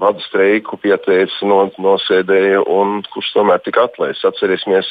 [0.00, 4.26] badu streiku pieteica, no, nosēdēja un kurš tomēr tika atlaists.
[4.28, 4.90] Atcerēsimies,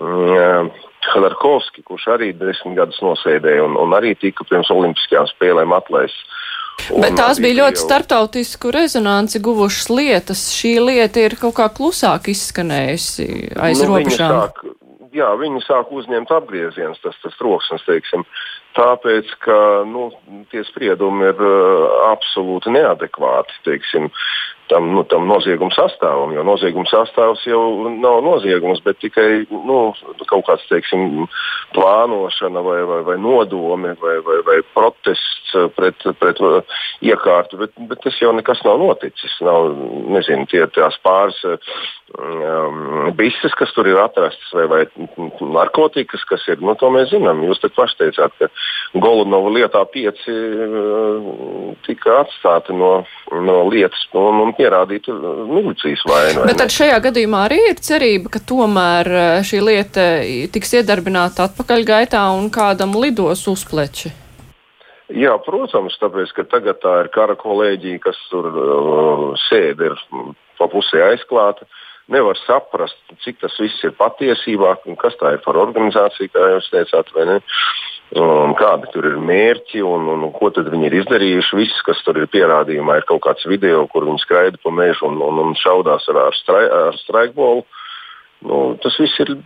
[0.00, 0.72] mm,
[1.02, 6.40] Khadarkovski, kurš arī desmit gadus nosēdēja un, un arī tika pirms Olimpiskajām spēlēm atlaists.
[6.90, 7.84] Un Bet tās bija ļoti jau...
[7.84, 10.46] starptautisku rezonanci guvušas lietas.
[10.56, 13.26] Šī lieta ir kaut kā klusāk izskanējusi
[13.60, 14.38] aiz nu, robežām.
[15.12, 18.24] Jā, viņi sāk uzņemt apgriezienus, tas, tas troksnis, teiksim,
[18.78, 20.06] tāpēc, ka nu,
[20.48, 23.58] tie spriedumi ir uh, absolūti neadekvāti.
[23.66, 24.08] Teiksim,
[24.72, 26.32] tam, nu, tam nozieguma sastāvam.
[26.32, 29.78] Jo nozieguma sastāvs jau nav noziegums, bet tikai nu,
[30.30, 31.26] kaut kāds teiksim,
[31.76, 36.40] plānošana vai, vai, vai nodomi vai, vai, vai protests pret, pret
[37.04, 37.60] iekārtu.
[37.60, 39.36] Bet, bet tas jau nekas nav noticis.
[39.44, 39.72] Nav
[40.16, 41.40] nezinu, tie, tās pāris
[42.18, 44.82] um, bises, kas tur ir atrastas, vai, vai
[45.40, 46.62] narkotikas, kas ir.
[46.64, 47.44] Nu, to mēs zinām.
[47.46, 48.48] Jūs te paši teicāt, ka
[49.02, 52.94] Golunova lietā pieci uh, tika atstāti no,
[53.32, 54.06] no lietas.
[54.16, 55.18] Un, un pierādītu
[55.50, 56.46] milicijas vainu.
[56.46, 60.08] Bet tad šajā gadījumā arī ir cerība, ka tomēr eh, šī lieta
[60.54, 64.14] tiks iedarbināta atpakaļ gaitā un kādam lidos uz pleči.
[65.12, 69.96] Jā, protams, tāpēc, ka tagad tā ir kara kolēģija, kas tur uh, sēž, ir
[70.56, 71.66] pa pusē aizklāta.
[72.12, 76.70] Nevar saprast, cik tas viss ir patiesībā, un kas tā ir par organizāciju, kā jūs
[76.72, 77.36] teicāt, vai ne.
[78.18, 81.58] Um, kādi tur ir mērķi un, un, un ko viņi ir izdarījuši.
[81.58, 85.20] Viss, kas tur ir pierādījumā, ir kaut kāds video, kur viņi skraida pa mežu un,
[85.22, 87.64] un, un šaudās ar, ar, strai, ar straikbolu.
[88.42, 89.36] Nu, tas viss ir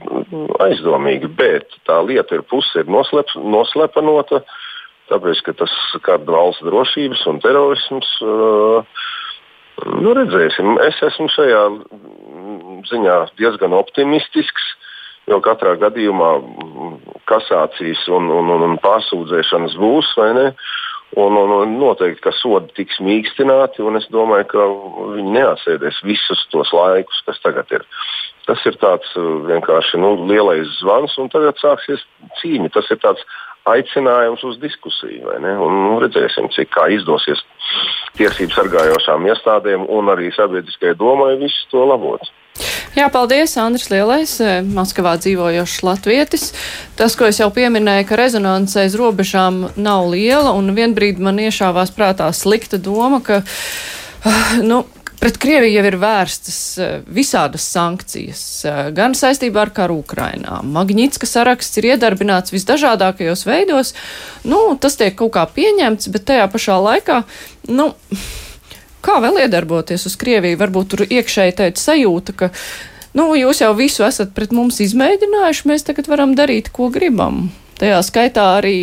[0.65, 4.41] aizdomīgi, bet tā lieta ir puse ir noslep, noslepenota,
[5.11, 8.15] tāpēc ka tas skar valsts drošības un terorisms.
[8.25, 9.05] Uh,
[10.01, 10.79] nu, redzēsim.
[10.87, 11.63] Es esmu šajā
[12.89, 14.73] ziņā diezgan optimistisks.
[15.27, 16.31] Jo katrā gadījumā
[17.27, 20.51] kasācijas un, un, un, un pārsūdzēšanas būs, vai ne?
[21.17, 24.65] Un, un, un noteikti, ka sodi tiks mīkstināti, un es domāju, ka
[25.15, 27.85] viņi neatsēdēs visus tos laikus, kas tagad ir.
[28.47, 32.03] Tas ir tāds uh, vienkārši nu, lielais zvans, un tagad sāksies
[32.43, 32.73] cīņa.
[32.75, 33.23] Tas ir tāds
[33.71, 35.33] aicinājums uz diskusiju.
[35.39, 37.43] Un, nu, redzēsim, cik izdosies
[38.19, 42.23] tiesību sargājošām iestādēm un arī sabiedriskajai domai visu to labot.
[42.97, 46.51] Jā, paldies, Andris Lielais, eh, Maskavā dzīvojošs latvietis.
[46.97, 51.93] Tas, ko es jau pieminēju, ka rezonance aiz robežām nav liela, un vienbrīd man iešāvās
[51.93, 53.43] prātā slikta doma, ka,
[54.25, 54.85] ah, nu,
[55.17, 60.61] Pret Krieviju jau ir vērstas eh, visādas sankcijas, eh, gan saistībā ar karu Ukrainā.
[60.63, 63.95] Magnitska saraksts ir iedarbināts visdažādākajos veidos.
[64.45, 67.23] Nu, tas tiek kaut kā pieņemts, bet tajā pašā laikā,
[67.73, 67.95] nu,
[69.07, 70.59] Kā vēl iedarboties uz Krieviju?
[70.61, 72.51] Varbūt tur iekšēji teica sajūta, ka
[73.19, 77.47] nu, jūs jau visu esat pret mums izmēģinājuši, mēs tagad varam darīt, ko gribam.
[77.77, 78.77] Tajā skaitā arī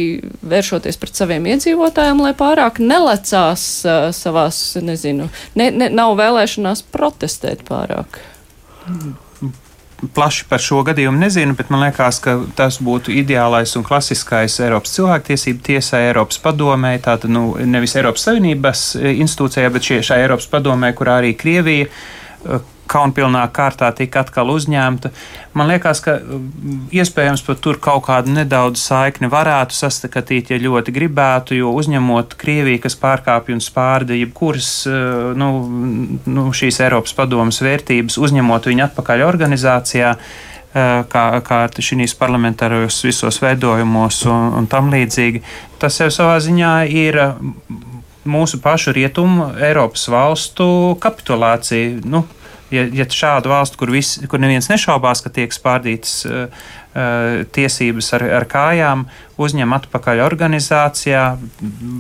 [0.46, 7.66] vēršoties pret saviem iedzīvotājiem, lai pārāk nelecās uh, savās, nezinu, ne, ne, nav vēlēšanās protestēt
[7.68, 8.22] pārāk.
[8.86, 9.23] Mm
[10.16, 14.96] plaši par šo gadījumu nezinu, bet man liekas, ka tas būtu ideālais un klasiskais Eiropas
[14.98, 20.94] cilvēktiesību tiesai, Eiropas padomē, tātad nu, nevis Eiropas Savienības institūcijā, bet šie, šai Eiropas padomē,
[20.98, 21.90] kurā arī Krievija
[22.94, 25.12] kaunpilnā kārtā tika atkal uzņemta.
[25.58, 30.94] Man liekas, ka mm, iespējams pat tur kaut kādu nedaudz saikni varētu sastatīt, ja ļoti
[30.96, 35.52] gribētu, jo uzņemot Krieviju, kas pārkāpj un spārda jebkuras eh, nu,
[36.26, 43.42] nu, šīs Eiropas padomas vērtības, uzņemot viņu atpakaļ organizācijā eh, kā, kā šīs parlamentāros visos
[43.44, 45.44] veidojumos un, un tam līdzīgi.
[45.82, 47.20] Tas jau savā ziņā ir
[48.24, 50.66] mūsu pašu rietumu Eiropas valstu
[51.04, 52.00] kapitulācija.
[52.08, 52.24] Nu,
[52.74, 58.24] ja, ja šādu valstu, kur, vis, kur neviens nešaubās, ka tiek spārdītas uh, tiesības ar,
[58.38, 59.08] ar kājām,
[59.42, 61.22] uzņem atpakaļ organizācijā,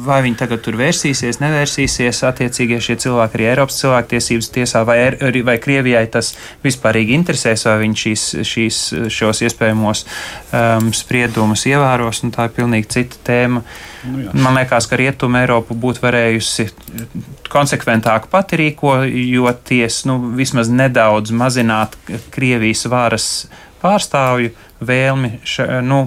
[0.06, 5.00] vai viņi tagad tur vērsīsies, nevērsīsies, attiecīgie šie cilvēki arī Eiropas cilvēktiesības tiesā, vai,
[5.48, 6.34] vai Krievijai tas
[6.66, 8.82] vispārīgi interesēs, vai viņi šīs, šīs,
[9.18, 13.66] šos iespējamos um, spriedumus ievēros, un tā ir pilnīgi cita tēma.
[14.04, 14.38] Nu, jā.
[14.46, 16.70] Man liekas, ka Rietuma Eiropa būtu varējusi
[17.50, 21.98] konsekventāk pati rīkojoties, nu, vismaz nedaudz mazināt
[22.34, 23.30] Krievijas varas
[23.84, 24.54] pārstāvju
[24.88, 26.06] vēlmi ša, nu,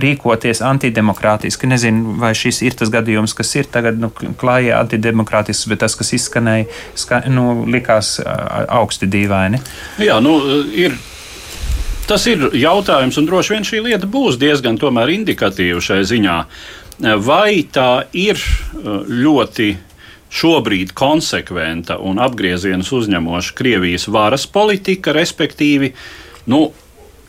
[0.00, 1.68] rīkoties antidemokrātiski.
[1.70, 6.14] Nezinu, vai šis ir tas gadījums, kas ir tagad nu, klājā antidemokrātisks, bet tas, kas
[6.16, 9.62] izskanēja, ska, nu, likās augsti dīvaini.
[10.02, 10.38] Jā, nu,
[10.74, 10.98] ir.
[12.10, 16.38] Tas ir jautājums, un droši vien šī lieta būs diezgan indikatīva šai ziņā.
[17.22, 18.40] Vai tā ir
[19.06, 19.68] ļoti
[20.30, 25.92] šobrīd konsekventa un apgriezienus uzņemoša Krievijas varas politika, respektīvi,
[26.50, 26.70] nu,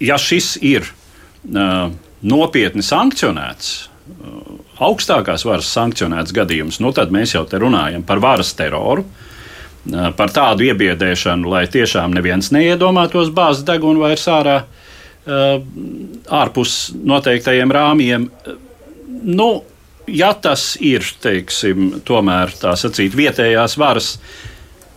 [0.02, 1.92] ja šis ir uh,
[2.22, 3.72] nopietni sankcionēts,
[4.12, 9.06] uh, augstākās varas sankcionēts gadījums, nu, tad mēs jau te runājam par varas teroru.
[9.06, 15.58] Uh, par tādu iebiedēšanu, lai tiešām neviens neiedomātos bāzes degunu vairs ārā, uh,
[16.42, 18.30] ārpus noteiktajiem rāmjiem.
[19.22, 19.50] Nu,
[20.10, 24.16] ja tas ir, teiksim, tomēr tā sacīt, vietējās varas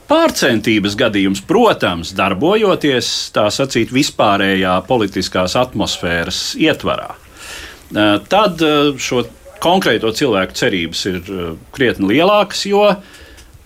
[0.09, 9.25] pārcentības gadījums, protams, darbojoties tā sacīt vispārējā politiskās atmosfēras ietvarā, eh, tad eh, šo
[9.65, 12.85] konkrēto cilvēku cerības ir eh, krietni lielākas, jo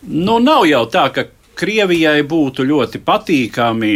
[0.06, 1.28] nu, nav jau tā, ka
[1.58, 3.88] Krievijai būtu ļoti patīkami,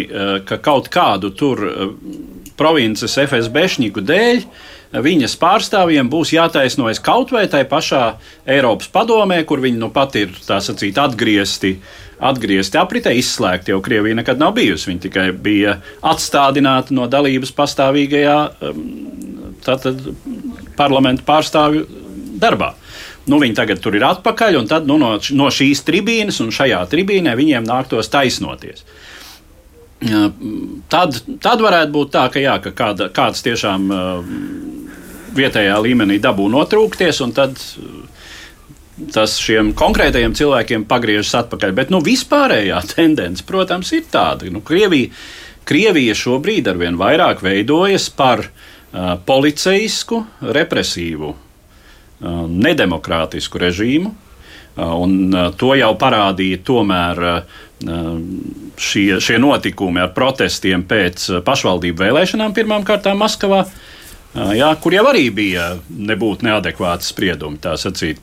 [0.42, 1.60] ka kaut kādu tur
[2.58, 4.40] provinces FSBšņiku dēļ
[4.92, 8.02] viņas pārstāvjiem būs jātaisnojas kaut vai tai pašā
[8.44, 11.78] Eiropas padomē, kur viņi nu pat ir sacīt, atgriezti.
[12.22, 14.92] Atgriezti apritē, izslēgti jau Krievija nekad nav bijusi.
[14.92, 15.72] Viņa tikai bija
[16.06, 18.36] atstādināta no dalības pastāvīgajā
[18.68, 18.84] um,
[19.64, 20.04] tātad,
[20.78, 21.82] parlamentu pārstāvju
[22.38, 22.76] darbā.
[23.26, 26.80] Nu, viņi tagad tur ir atpakaļ, un tad nu, no, no šīs tribīnes un šajā
[26.90, 28.82] tribīnē viņiem nāktos taisnoties.
[30.90, 33.90] Tad, tad varētu būt tā, ka, jā, ka kāda, kāds tiešām
[35.36, 38.22] vietējā līmenī dabū notrūkties, un tad uh,
[39.12, 41.74] tas šiem konkrētajiem cilvēkiem pagriežas atpakaļ.
[41.76, 45.12] Bet nu, vispārējā tendence, protams, ir tāda, ka nu, Krievija,
[45.68, 54.12] Krievija šobrīd arvien vairāk veidojas par uh, policijisku, represīvu, uh, nedemokrātisku režīmu.
[54.72, 57.62] Uh, un, uh, to jau parādīja tomēr uh,
[58.78, 63.64] šie, šie notikumi ar protestiem pēc pašvaldību vēlēšanām pirmām kārtām Maskavā.
[63.66, 64.01] Uh,
[64.34, 67.60] jā, kur jau arī bija nebūtu neadekvāti spriedumi.
[67.62, 68.20] Tā sacīt,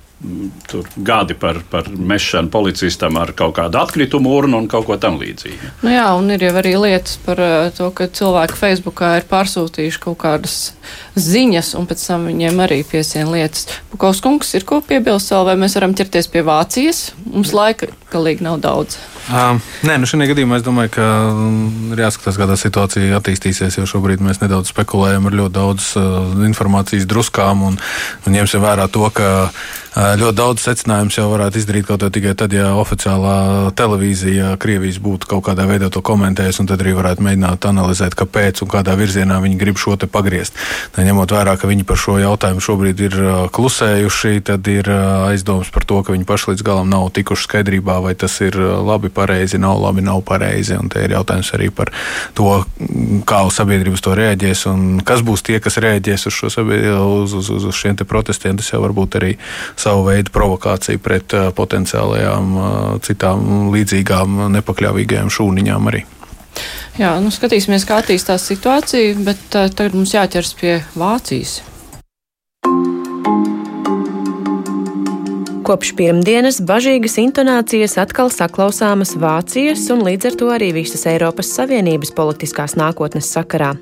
[0.67, 5.19] tur gadi par, par mešanu policistam ar kaut kādu atkritumu urnu un kaut ko tam
[5.21, 5.69] līdzīgu.
[5.85, 7.39] Nu jā, un ir jau arī lietas par
[7.77, 10.57] to, ka cilvēki Facebookā ir pārsūtījuši kaut kādas
[11.15, 13.69] ziņas, un pēc tam viņiem arī piesien lietas.
[13.93, 17.05] Bukaus kungs ir ko piebilst vēl, vai mēs varam ķerties pie Vācijas?
[17.29, 18.99] Mums laika galīgi nav daudz.
[19.29, 23.77] Uh, nē, nu šajā gadījumā es domāju, ka mm, ir jāskatās, kā tā situācija attīstīsies.
[23.77, 27.77] Jo šobrīd mēs nedaudz spekulējam ar ļoti daudz uh, informācijas druskām un,
[28.25, 29.29] un ņemsim vērā to, ka
[29.97, 35.25] ļoti daudz secinājumus jau varētu izdarīt kaut kā tikai tad, ja oficiālā televīzija Krievijas būtu
[35.31, 39.39] kaut kādā veidā to komentējusi, un tad arī varētu mēģināt analizēt, kāpēc un kādā virzienā
[39.41, 40.53] viņi grib šo te pagriezt.
[40.93, 43.17] Tā, ņemot vērā, ka viņi par šo jautājumu šobrīd ir
[43.55, 48.13] klusējuši, tad ir aizdoms par to, ka viņi paši līdz galam nav tikuši skaidrībā, vai
[48.13, 50.77] tas ir labi pareizi, nav labi, nav pareizi.
[50.77, 51.89] Un te ir jautājums arī par
[52.37, 52.61] to,
[53.25, 57.75] kā sabiedrības to reaģēs un kas būs tie, kas reaģēs uz, uz, uz, uz, uz
[57.81, 58.59] šiem protestiem.
[58.59, 59.33] Tas jau var būt arī
[59.89, 62.67] savu veidu provokācija pret uh, potenciālajām uh,
[63.05, 66.05] citām līdzīgām nepakļāvīgajām šūniņām arī.
[66.99, 71.59] Jā, nu skatīsimies, kā attīstās situācija, bet uh, tagad mums jāķers pie Vācijas.
[75.69, 82.13] Kopš pirmdienas bažīgas intonācijas atkal saklausāmas Vācijas un līdz ar to arī visas Eiropas Savienības
[82.17, 83.75] politiskās nākotnes sakarā.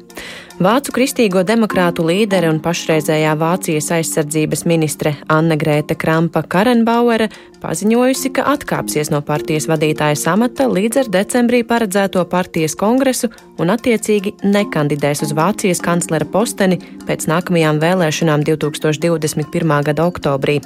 [0.58, 7.28] Vācu kristīgo demokrātu līdere un pašreizējā Vācijas aizsardzības ministre Anne Grēte Krampa Karenbauere
[7.62, 13.30] paziņojusi, ka atkāpsies no partijas vadītāja amata līdz ar decembrī paredzēto partijas kongresu
[13.62, 19.76] un attiecīgi nekandidēs uz Vācijas kanclera posteni pēc nākamajām vēlēšanām 2021.
[19.90, 20.58] gada oktobrī.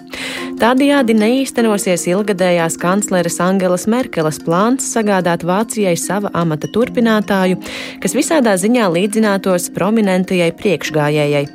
[0.61, 7.59] Tādējādi neīstenosies ilgadējās kancleres Angelas Merkeles plāns sagādāt Vācijai sava amata turpinātāju,
[8.03, 11.47] kas visādā ziņā līdzinātos prominentajai priekšgājējai.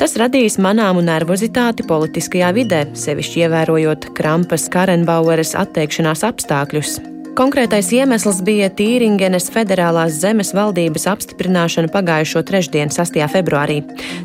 [0.00, 6.96] Tas radīs manāmu nervozitāti politiskajā vidē, sevišķi ievērojot Krampas Karenbaueres atteikšanās apstākļus.
[7.36, 13.18] Konkrētais iemesls bija Tīringenes federālās zemes valdības apstiprināšana pagājušo trešdienu, 6.
[13.28, 13.82] februārī.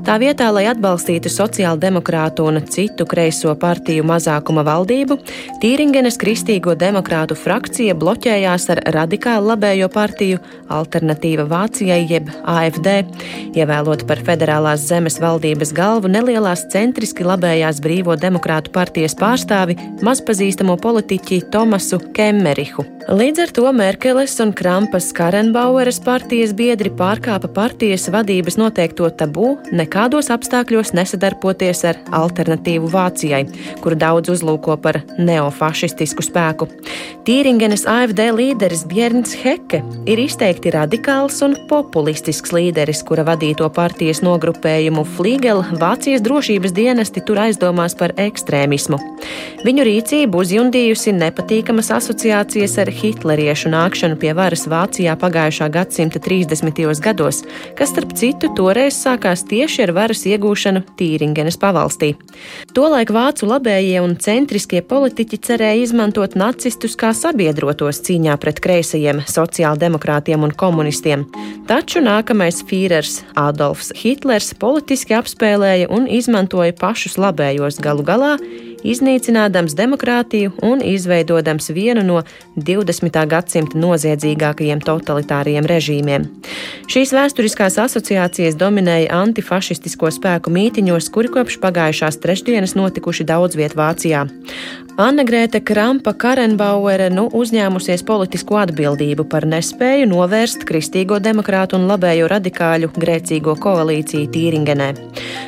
[0.07, 5.18] Tā vietā, lai atbalstītu sociāldemokrātu un citu kreiso partiju mazākuma valdību,
[5.59, 10.39] Tīringenes kristīgo demokrātu frakcija bloķējās ar radikālu labējo partiju
[10.72, 12.95] Alternatīva Vācijai jeb AFD,
[13.59, 21.43] ievēlot par federālās zemes valdības galvu nelielās centriski labējās brīvo demokrātu partijas pārstāvi mazpazīstamo politiķi
[21.51, 22.88] Tomasu Kemmerihu.
[23.09, 30.29] Līdz ar to Merkeles un Krampas Karenbaueres partijas biedri pārkāpa partijas vadības noteikto tabū nekādos
[30.29, 33.47] apstākļos nesadarboties ar alternatīvu Vācijai,
[33.81, 36.67] kuru daudz uzlūko par neofašistisku spēku.
[37.25, 45.07] Tīringenes AFD līderis Bjērns Heke ir izteikti radikāls un populistisks līderis, kura vadīto partijas nogrupējumu
[45.17, 49.01] Flīgela Vācijas drošības dienesti tur aizdomās par ekstrēmismu.
[49.65, 56.81] Viņu rīcību uzjundījusi nepatīkamas asociācijas ar hitleriešu nākšanu pie varas Vācijā pagājušā gadsimta 30.
[57.01, 57.41] gados,
[57.77, 62.13] kas, starp citu, toreiz sākās tieši ar varas iegūšanu Tīringenes pavalstī.
[62.75, 70.47] Tolaik vācu labējie un centriskie politiķi cerēja izmantot nacistus kā sabiedrotos cīņā pret kreisajiem sociāldemokrātiem
[70.47, 71.27] un komunistiem,
[71.69, 78.35] taču nākamais Führers Adolfs Hitlers politiski apspēlēja un izmantoja pašus labējos galu galā
[78.84, 82.21] iznīcinādams demokrātiju un izveidodams vienu no
[82.55, 83.19] 20.
[83.32, 86.27] gadsimta noziedzīgākajiem totalitāriem režīmiem.
[86.91, 94.25] Šīs vēsturiskās asociācijas dominēja antifašistisko spēku mītiņos, kuri kopš pagājušās trešdienas notikuši daudz viet Vācijā.
[95.01, 102.27] Anna Grēte Krampa Karenbauere nu uzņēmusies politisko atbildību par nespēju novērst kristīgo demokrātu un labējo
[102.29, 104.89] radikāļu grēcīgo koalīciju Tīringenē.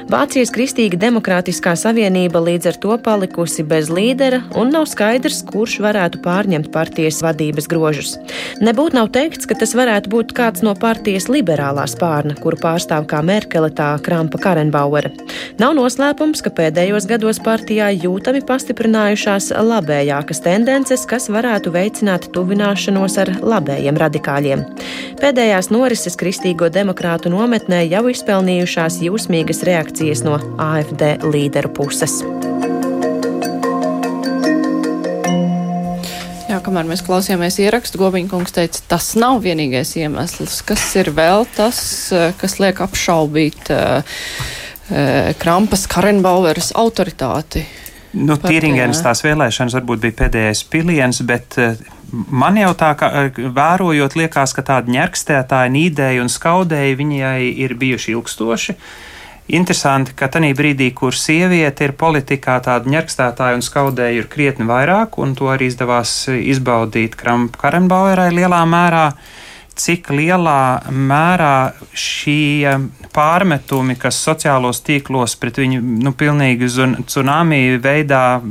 [0.10, 6.24] Vācijas Kristīga Demokrātiskā savienība līdz ar to palikusi bez līdera un nav skaidrs, kurš varētu
[6.26, 8.16] pārņemt partijas vadības grožus.
[8.58, 13.22] Nebūtu nav teikts, ka tas varētu būt kāds no partijas liberālā spārna, kuru pārstāv kā
[13.22, 15.14] Merkele tā Krampa Karenbauere.
[15.62, 23.18] Nav noslēpums, ka pēdējos gados partijā jūtami pastiprinājušās parādījās labējākas tendences, kas varētu veicināt tuvināšanos
[23.20, 24.64] ar labējiem radikāļiem.
[25.20, 32.22] Pēdējās norises kristīgo demokrātu nometnē jau izpelnījušās jūsmīgas reakcijas no AFD līderu puses.
[36.48, 40.62] Jā, kamēr mēs klausījāmies ierakstu, Gobiņkungs teica, tas nav vienīgais iemesls.
[40.62, 44.20] Kas ir vēl tas, kas liek apšaubīt uh,
[45.42, 47.66] Krampas Karenbaueras autoritāti?
[48.14, 51.80] Nu, Tīringenes tās vēlēšanas varbūt bija pēdējais piliens, bet eh,
[52.12, 57.76] man jau tā kā eh, vērojot, liekas, ka tādi ņerkstētāji, nīdēji un skaudēji viņai ir
[57.82, 58.78] bijuši ilgstoši.
[59.58, 65.18] Interesanti, ka tajā brīdī, kur sieviete ir politikā, tāda ņerkstētāja un skaudēja ir krietni vairāk,
[65.20, 69.08] un to arī izdevās izbaudīt Karenbauerai lielā mērā.
[69.10, 69.42] Uh,
[69.80, 72.76] cik lielā mērā šie
[73.14, 76.70] pārmetumi, kas sociālos tīklos pret viņu nu, pilnīgi
[77.08, 78.42] tsunami veidā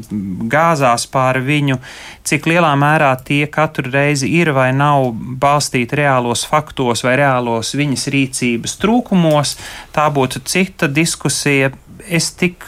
[0.53, 1.79] gāzās pāri viņu,
[2.27, 5.12] cik lielā mērā tie katru reizi ir vai nav
[5.43, 9.57] balstīti reālos faktos vai reālos viņas rīcības trūkumos,
[9.95, 11.73] tā būtu cita diskusija.
[12.03, 12.64] Es tik,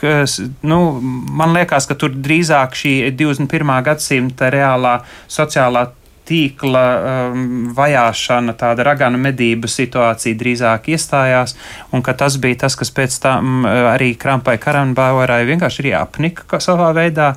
[0.62, 3.72] nu, man liekas, ka tur drīzāk šī 21.
[3.82, 5.88] gadsimta reālā sociālā
[6.28, 6.84] tīkla
[7.32, 7.44] um,
[7.76, 11.56] vajāšana, tāda raganu medību situācija drīzāk iestājās,
[11.92, 16.60] un ka tas bija tas, kas pēc tam uh, arī Krampai Karanbauerai vienkārši ir apnika
[16.64, 17.34] savā veidā.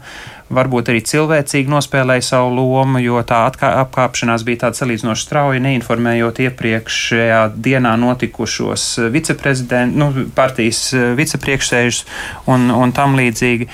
[0.47, 7.41] Varbūt arī cilvēcīgi nospēlēja savu lomu, jo tā apkāpšanās bija tāda salīdzinoši strauja, neinformējot iepriekšējā
[7.59, 12.05] dienā notikušos viceprezidentu, nu, partijas uh, vicepriekšsēžus
[12.53, 13.67] un, un tam līdzīgi.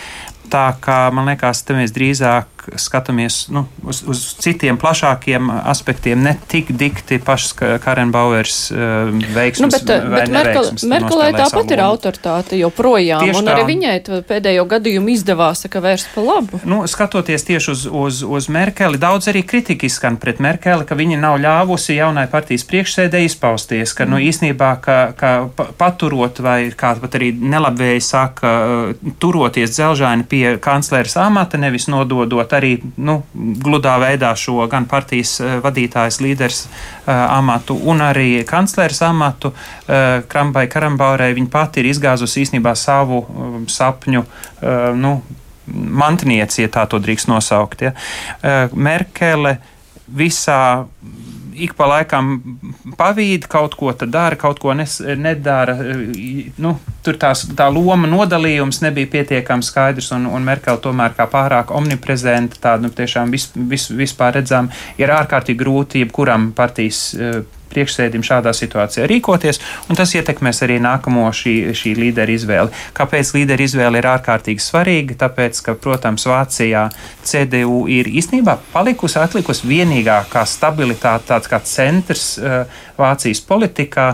[0.53, 2.49] Tā kā man liekas, te mēs drīzāk
[2.80, 9.64] skatāmies nu, uz, uz citiem plašākiem aspektiem, ne tik dikti pašas Karenbauers uh, veiksmes.
[9.64, 13.55] Nu, bet bet Merkel, Merkelē tāpat ir autoritāte joprojām, tieši un tā.
[13.55, 13.95] arī viņai
[14.30, 16.59] pēdējo gadījumu izdevās ka vērst pa labu.
[16.68, 21.20] Nu, skatoties tieši uz, uz, uz Merkeli, daudz arī kritika izskan pret Merkeli, ka viņa
[21.22, 25.34] nav ļāvusi jaunai partijas priekšsēdē izpausties, ka nu, īsnībā, ka, ka
[25.80, 28.53] paturot vai kā pat arī nelabvēji saka,
[29.24, 35.58] turoties dzelžaini pie kanclēras amata, nevis nododot arī nu, gludā veidā šo gan partijas eh,
[35.64, 39.54] vadītājas līderis uh, amatu un arī kanclers amatu.
[39.54, 43.24] Uh, Krampai Karambaurai viņa pati ir izgāzusi īstenībā savu
[43.70, 44.24] sapņu.
[44.99, 45.14] Nu,
[45.74, 47.84] Mantinieci, ja tā to drīkst nosaukt.
[47.86, 47.93] Ja.
[48.76, 49.58] Merkele
[50.08, 50.86] visā
[51.56, 52.34] ik pa laikam
[52.97, 55.76] pavīd, kaut ko dara, kaut ko nes, nedara.
[56.58, 56.76] Nu,
[57.06, 62.60] tur tās, tā loma nodalījums nebija pietiekami skaidrs, un, un Merkel tomēr kā pārāk omniprezenta,
[62.62, 67.12] tāda nu, tiešām vis, vis, vispār redzama, ir ārkārtīgi grūti jebkuram partijas
[67.74, 69.59] priekšsēdim šādā situācijā rīkoties,
[69.89, 72.84] un tas ietekmēs arī nākamo šī, šī līderu izvēli.
[72.97, 75.19] Kāpēc līderu izvēle ir ārkārtīgi svarīga?
[75.26, 76.88] Tāpēc, ka, protams, Vācijā
[77.26, 82.63] CDU ir īstenībā palikusi, atlikusi vienīgā kā stabilitāte, tāds kā centrs uh,
[82.99, 84.13] Vācijas politikā.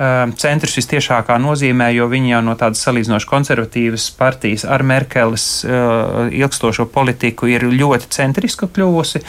[0.00, 6.30] um, centrs vistiešākā nozīmē, jo viņi jau no tādas salīdzinoši konservatīvas partijas ar Merkeles uh,
[6.32, 9.22] ilgstošo politiku ir ļoti centriska kļuvusi.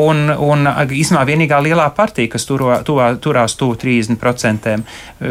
[0.00, 4.76] Un, un īstenībā vienīgā lielā partija, kas turo, tuvā, turās tuvu 30%.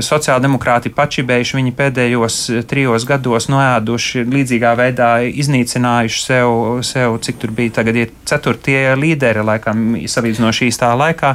[0.05, 2.37] Sociāldemokrāti pačibējuši viņi pēdējos
[2.69, 6.53] trijos gados noēduši līdzīgā veidā iznīcinājuši sev,
[6.85, 11.33] sev cik tur bija tagad ir ceturtie līderi, laikam, salīdzinoši īstā laikā.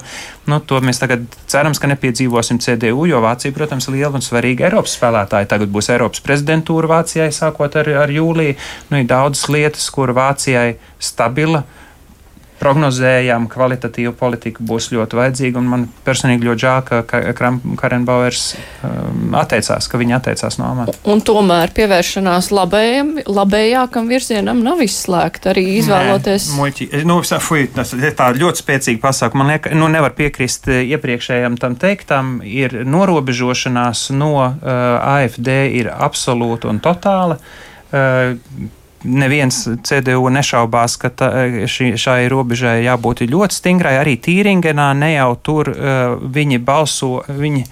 [0.50, 4.96] Nu, to mēs tagad cerams, ka nepiedzīvosim CDU, jo Vācija, protams, liela un svarīga Eiropas
[4.98, 5.48] spēlētāja.
[5.54, 8.58] Tagad būs Eiropas prezidentūra Vācijai, sākot ar, ar jūliju.
[8.90, 11.64] Nu, ir daudzas lietas, kur Vācijai stabila
[12.60, 15.62] prognozējām, kvalitatīva politika būs ļoti vajadzīga.
[15.64, 17.20] Man personīgi ļoti žēl, ka
[17.80, 20.94] Karen Bauers um, atteicās, ka viņa atteicās no amata.
[21.10, 26.50] Un tomēr pievēršanās labējam, labējākam virzienam nav izslēgta arī izvēloties.
[26.52, 29.42] Nē, muļķi, nu, fuj, tas ir tā ļoti spēcīgi pasākumi.
[29.42, 32.38] Man liekas, nu, nevar piekrist eh, iepriekšējam tam teiktam.
[32.44, 35.50] Ir norobežošanās no uh, AFD
[35.80, 37.38] ir absolūta un totāla.
[37.94, 38.38] Uh,
[39.04, 41.30] neviens CDU nešaubās, ka tā,
[41.70, 43.96] šī, šai robežai jābūt ļoti stingrai.
[44.00, 47.18] Arī Tīringenā ne jau tur uh, viņi balso.
[47.28, 47.64] Viņi,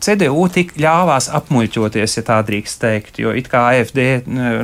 [0.00, 4.62] CDU tik ļāvās apmuļķoties, ja tā drīkst teikt, jo it kā AFD uh,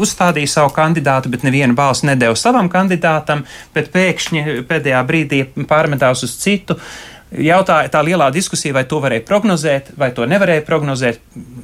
[0.00, 3.44] uzstādīja savu kandidātu, bet nevienu balsu nedēļu savam kandidātam,
[3.76, 6.78] bet pēkšņi pēdējā brīdī pārmetās uz citu.
[6.78, 11.18] Uh, Jautāja tā lielā diskusija, vai to varēja prognozēt, vai to nevarēja prognozēt.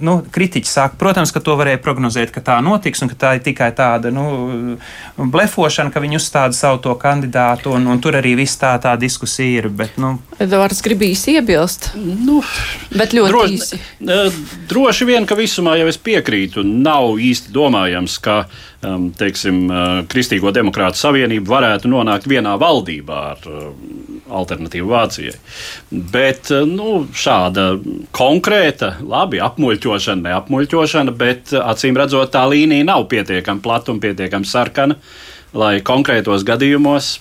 [0.05, 3.45] Nu, kritiķi saka, protams, ka to varēja prognozēt, ka tā notiks, un ka tā ir
[3.47, 4.77] tikai tāda nu,
[5.17, 9.63] blefošana, ka viņi uzstāda savu to kandidātu, un, un tur arī viss tā, tā diskusija
[9.63, 9.71] ir.
[9.73, 10.19] Bet, nu.
[10.37, 12.43] Edvards gribīs iebilst, nu,
[12.93, 13.81] bet ļoti droši, īsi.
[14.69, 18.53] Droši vien, ka visumā jau es piekrītu, nav īsti domājams, ka um,
[19.19, 23.49] teiksim, uh, Kristīgo demokrātu savienība varētu nonākt vienā valdībā ar
[24.31, 25.35] alternatīvu Vācijai.
[25.91, 27.75] Bet eh, nu, šāda
[28.15, 34.49] konkrēta, labi, apmuļķošana, neapmuļķošana, bet eh, acīm redzot, tā līnija nav pietiekami plata un pietiekami
[34.49, 34.99] sarkana,
[35.55, 37.17] lai konkrētos gadījumos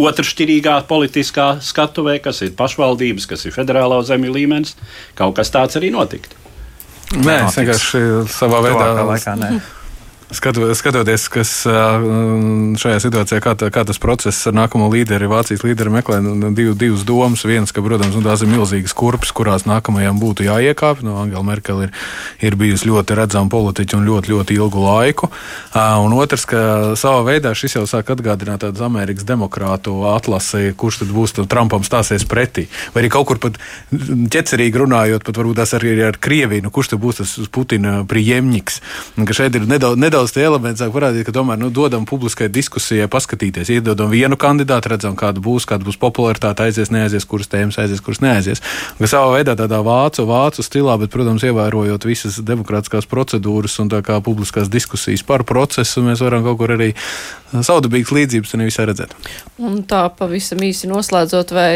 [0.00, 4.74] otršķirīgā politiskā skatuvē, kas ir pašvaldības, kas ir federālā zemju līmenis,
[5.18, 6.40] kaut kas tāds arī notiktu.
[7.14, 8.00] Nē, es vienkārši
[8.32, 8.88] savā veidā.
[9.04, 9.36] Laikā,
[10.32, 11.50] Skatu, skatoties, kas
[12.80, 16.48] šajā situācijā, kā, tā, kā tas process ar nākamo līderi, Vācijas līderi meklē nu, nu,
[16.56, 17.44] div, divas domas.
[17.44, 21.04] Viens, ka, protams, nu, tās ir milzīgas kurpes, kurās nākamajām būtu jāiekāpj.
[21.04, 21.92] Nu, Angela Merkel ir,
[22.40, 25.28] ir bijusi ļoti redzama politiķa un ļoti, ļoti ilgu laiku.
[25.76, 26.62] Un otrs, ka
[26.96, 31.84] savā veidā šis jau sāk atgādināt tādu Amerikas demokrātu atlasi, kurš tad būs tad Trumpam
[31.84, 32.66] stāsies pretī.
[32.96, 33.60] Vai arī kaut kur pat
[33.92, 38.80] ķecerīgi runājot, pat varbūt tas arī ar Krieviju, nu, kurš tad būs tas Putina priemnieks.
[39.34, 43.08] Šeit ir nedaudz, nedaudz nedaudz tie elementi sāk parādīt, ka tomēr nu, dodam publiskai diskusijai,
[43.10, 48.02] paskatīties, iedodam vienu kandidātu, redzam, kāda būs, kāda būs popularitāte, aizies, neaizies, kuras tēmas aizies,
[48.04, 48.62] kuras neaizies.
[49.00, 54.04] Gan savā veidā tādā vācu, vācu stilā, bet, protams, ievērojot visas demokrātiskās procedūras un tā
[54.06, 56.92] kā publiskās diskusijas par procesu, mēs varam kaut kur arī
[57.54, 59.18] saudabīgas līdzības un visai redzēt.
[59.58, 61.70] Un tā pavisam īsi noslēdzot, vai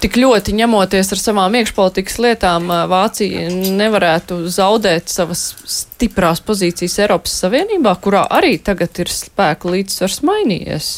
[0.00, 7.94] tik ļoti ņemoties ar savām iekšpolitikas lietām, Vācija nevarētu zaudēt savas stiprās pozīcijas Eiropas Savienībā,
[8.02, 10.92] kurā arī tagad ir spēku līdzsvars mainījies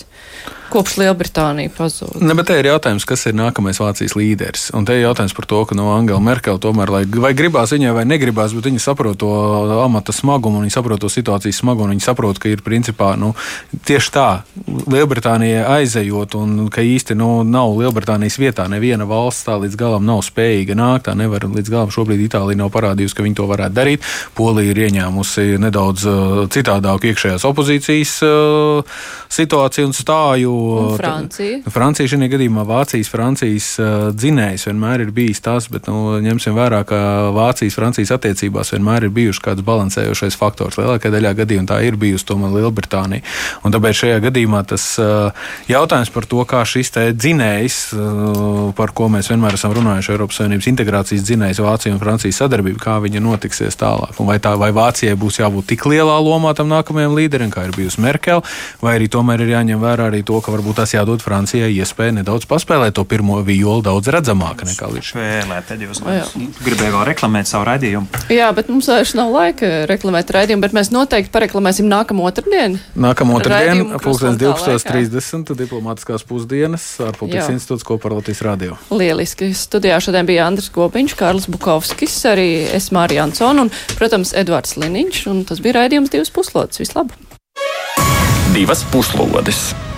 [0.73, 2.17] kopš Lielbritānija pazūd.
[2.25, 4.69] Ne, bet te ir jautājums, kas ir nākamais Vācijas līderis.
[4.77, 7.93] Un te ir jautājums par to, ka no Angela Merkel tomēr, lai, vai gribās viņai
[7.97, 9.31] vai negribās, bet viņa saprot to
[9.83, 13.35] amata smagumu, viņa saprot to situācijas smagumu, viņa saprot, ka ir principā nu,
[13.89, 14.29] tieši tā,
[14.93, 20.23] Lielbritānijai aizejot, un ka īsti nu, nav Lielbritānijas vietā neviena valsts tā līdz galam nav
[20.27, 21.93] spējīga nākt, tā nevar līdz galam.
[21.93, 24.07] Šobrīd Itālija nav parādījusi, ka viņi to varētu darīt.
[24.39, 29.03] Polija ir ieņēmusi nedaudz uh, citādāku iekšējās opozīcijas uh,
[29.33, 31.61] situāciju un stāju Un Francija.
[31.65, 36.57] Tā, Francija šajā gadījumā Vācijas, Francijas uh, dzinējs vienmēr ir bijis tas, bet nu, ņemsim
[36.57, 37.01] vērā, ka
[37.37, 40.79] Vācijas, Francijas attiecībās vienmēr ir bijuši kāds balansējošais faktors.
[40.81, 43.25] Lielākajā daļā gadījumā tā ir bijusi tomēr Lielbritānija.
[43.67, 49.09] Un tāpēc šajā gadījumā tas uh, jautājums par to, kā šis dzinējs, uh, par ko
[49.13, 53.79] mēs vienmēr esam runājuši, Eiropas Savienības integrācijas dzinējs, Vācija un Francijas sadarbība, kā viņa notiksies
[53.81, 54.19] tālāk.
[54.23, 57.77] Un vai, tā, vai Vācijai būs jābūt tik lielā lomā tam nākamajam līderim, kā ir
[57.77, 58.43] bijusi Merkel,
[58.83, 62.47] vai arī tomēr ir jāņem vērā arī to, ka varbūt tas jādod Francijai iespēja nedaudz
[62.51, 65.21] paspēlēt to pirmo violu daudz redzamāk nekā līdz šim.
[65.23, 66.03] Vēlēt, tad jūs
[66.63, 68.23] gribējāt vēl reklamēt savu raidījumu.
[68.33, 72.81] Jā, bet mums vairs nav laika reklamēt raidījumu, bet mēs noteikti pareklamēsim nākamo otrdienu.
[72.99, 78.79] Nākamā otrdiena, pulkstens 12.30, diplomātiskās pusdienas, ārpolitikas institūts kopā ar Latvijas radio.
[78.93, 79.53] Lieliski.
[79.57, 85.23] Studijā šodien bija Andris Gobiņš, Kārlis Bukovskis, arī es Mārija Ansona un, protams, Edvards Liniņš,
[85.33, 86.83] un tas bija raidījums divas puslodes.
[86.83, 87.17] Vislabāk!
[88.53, 89.92] Divas puslodes!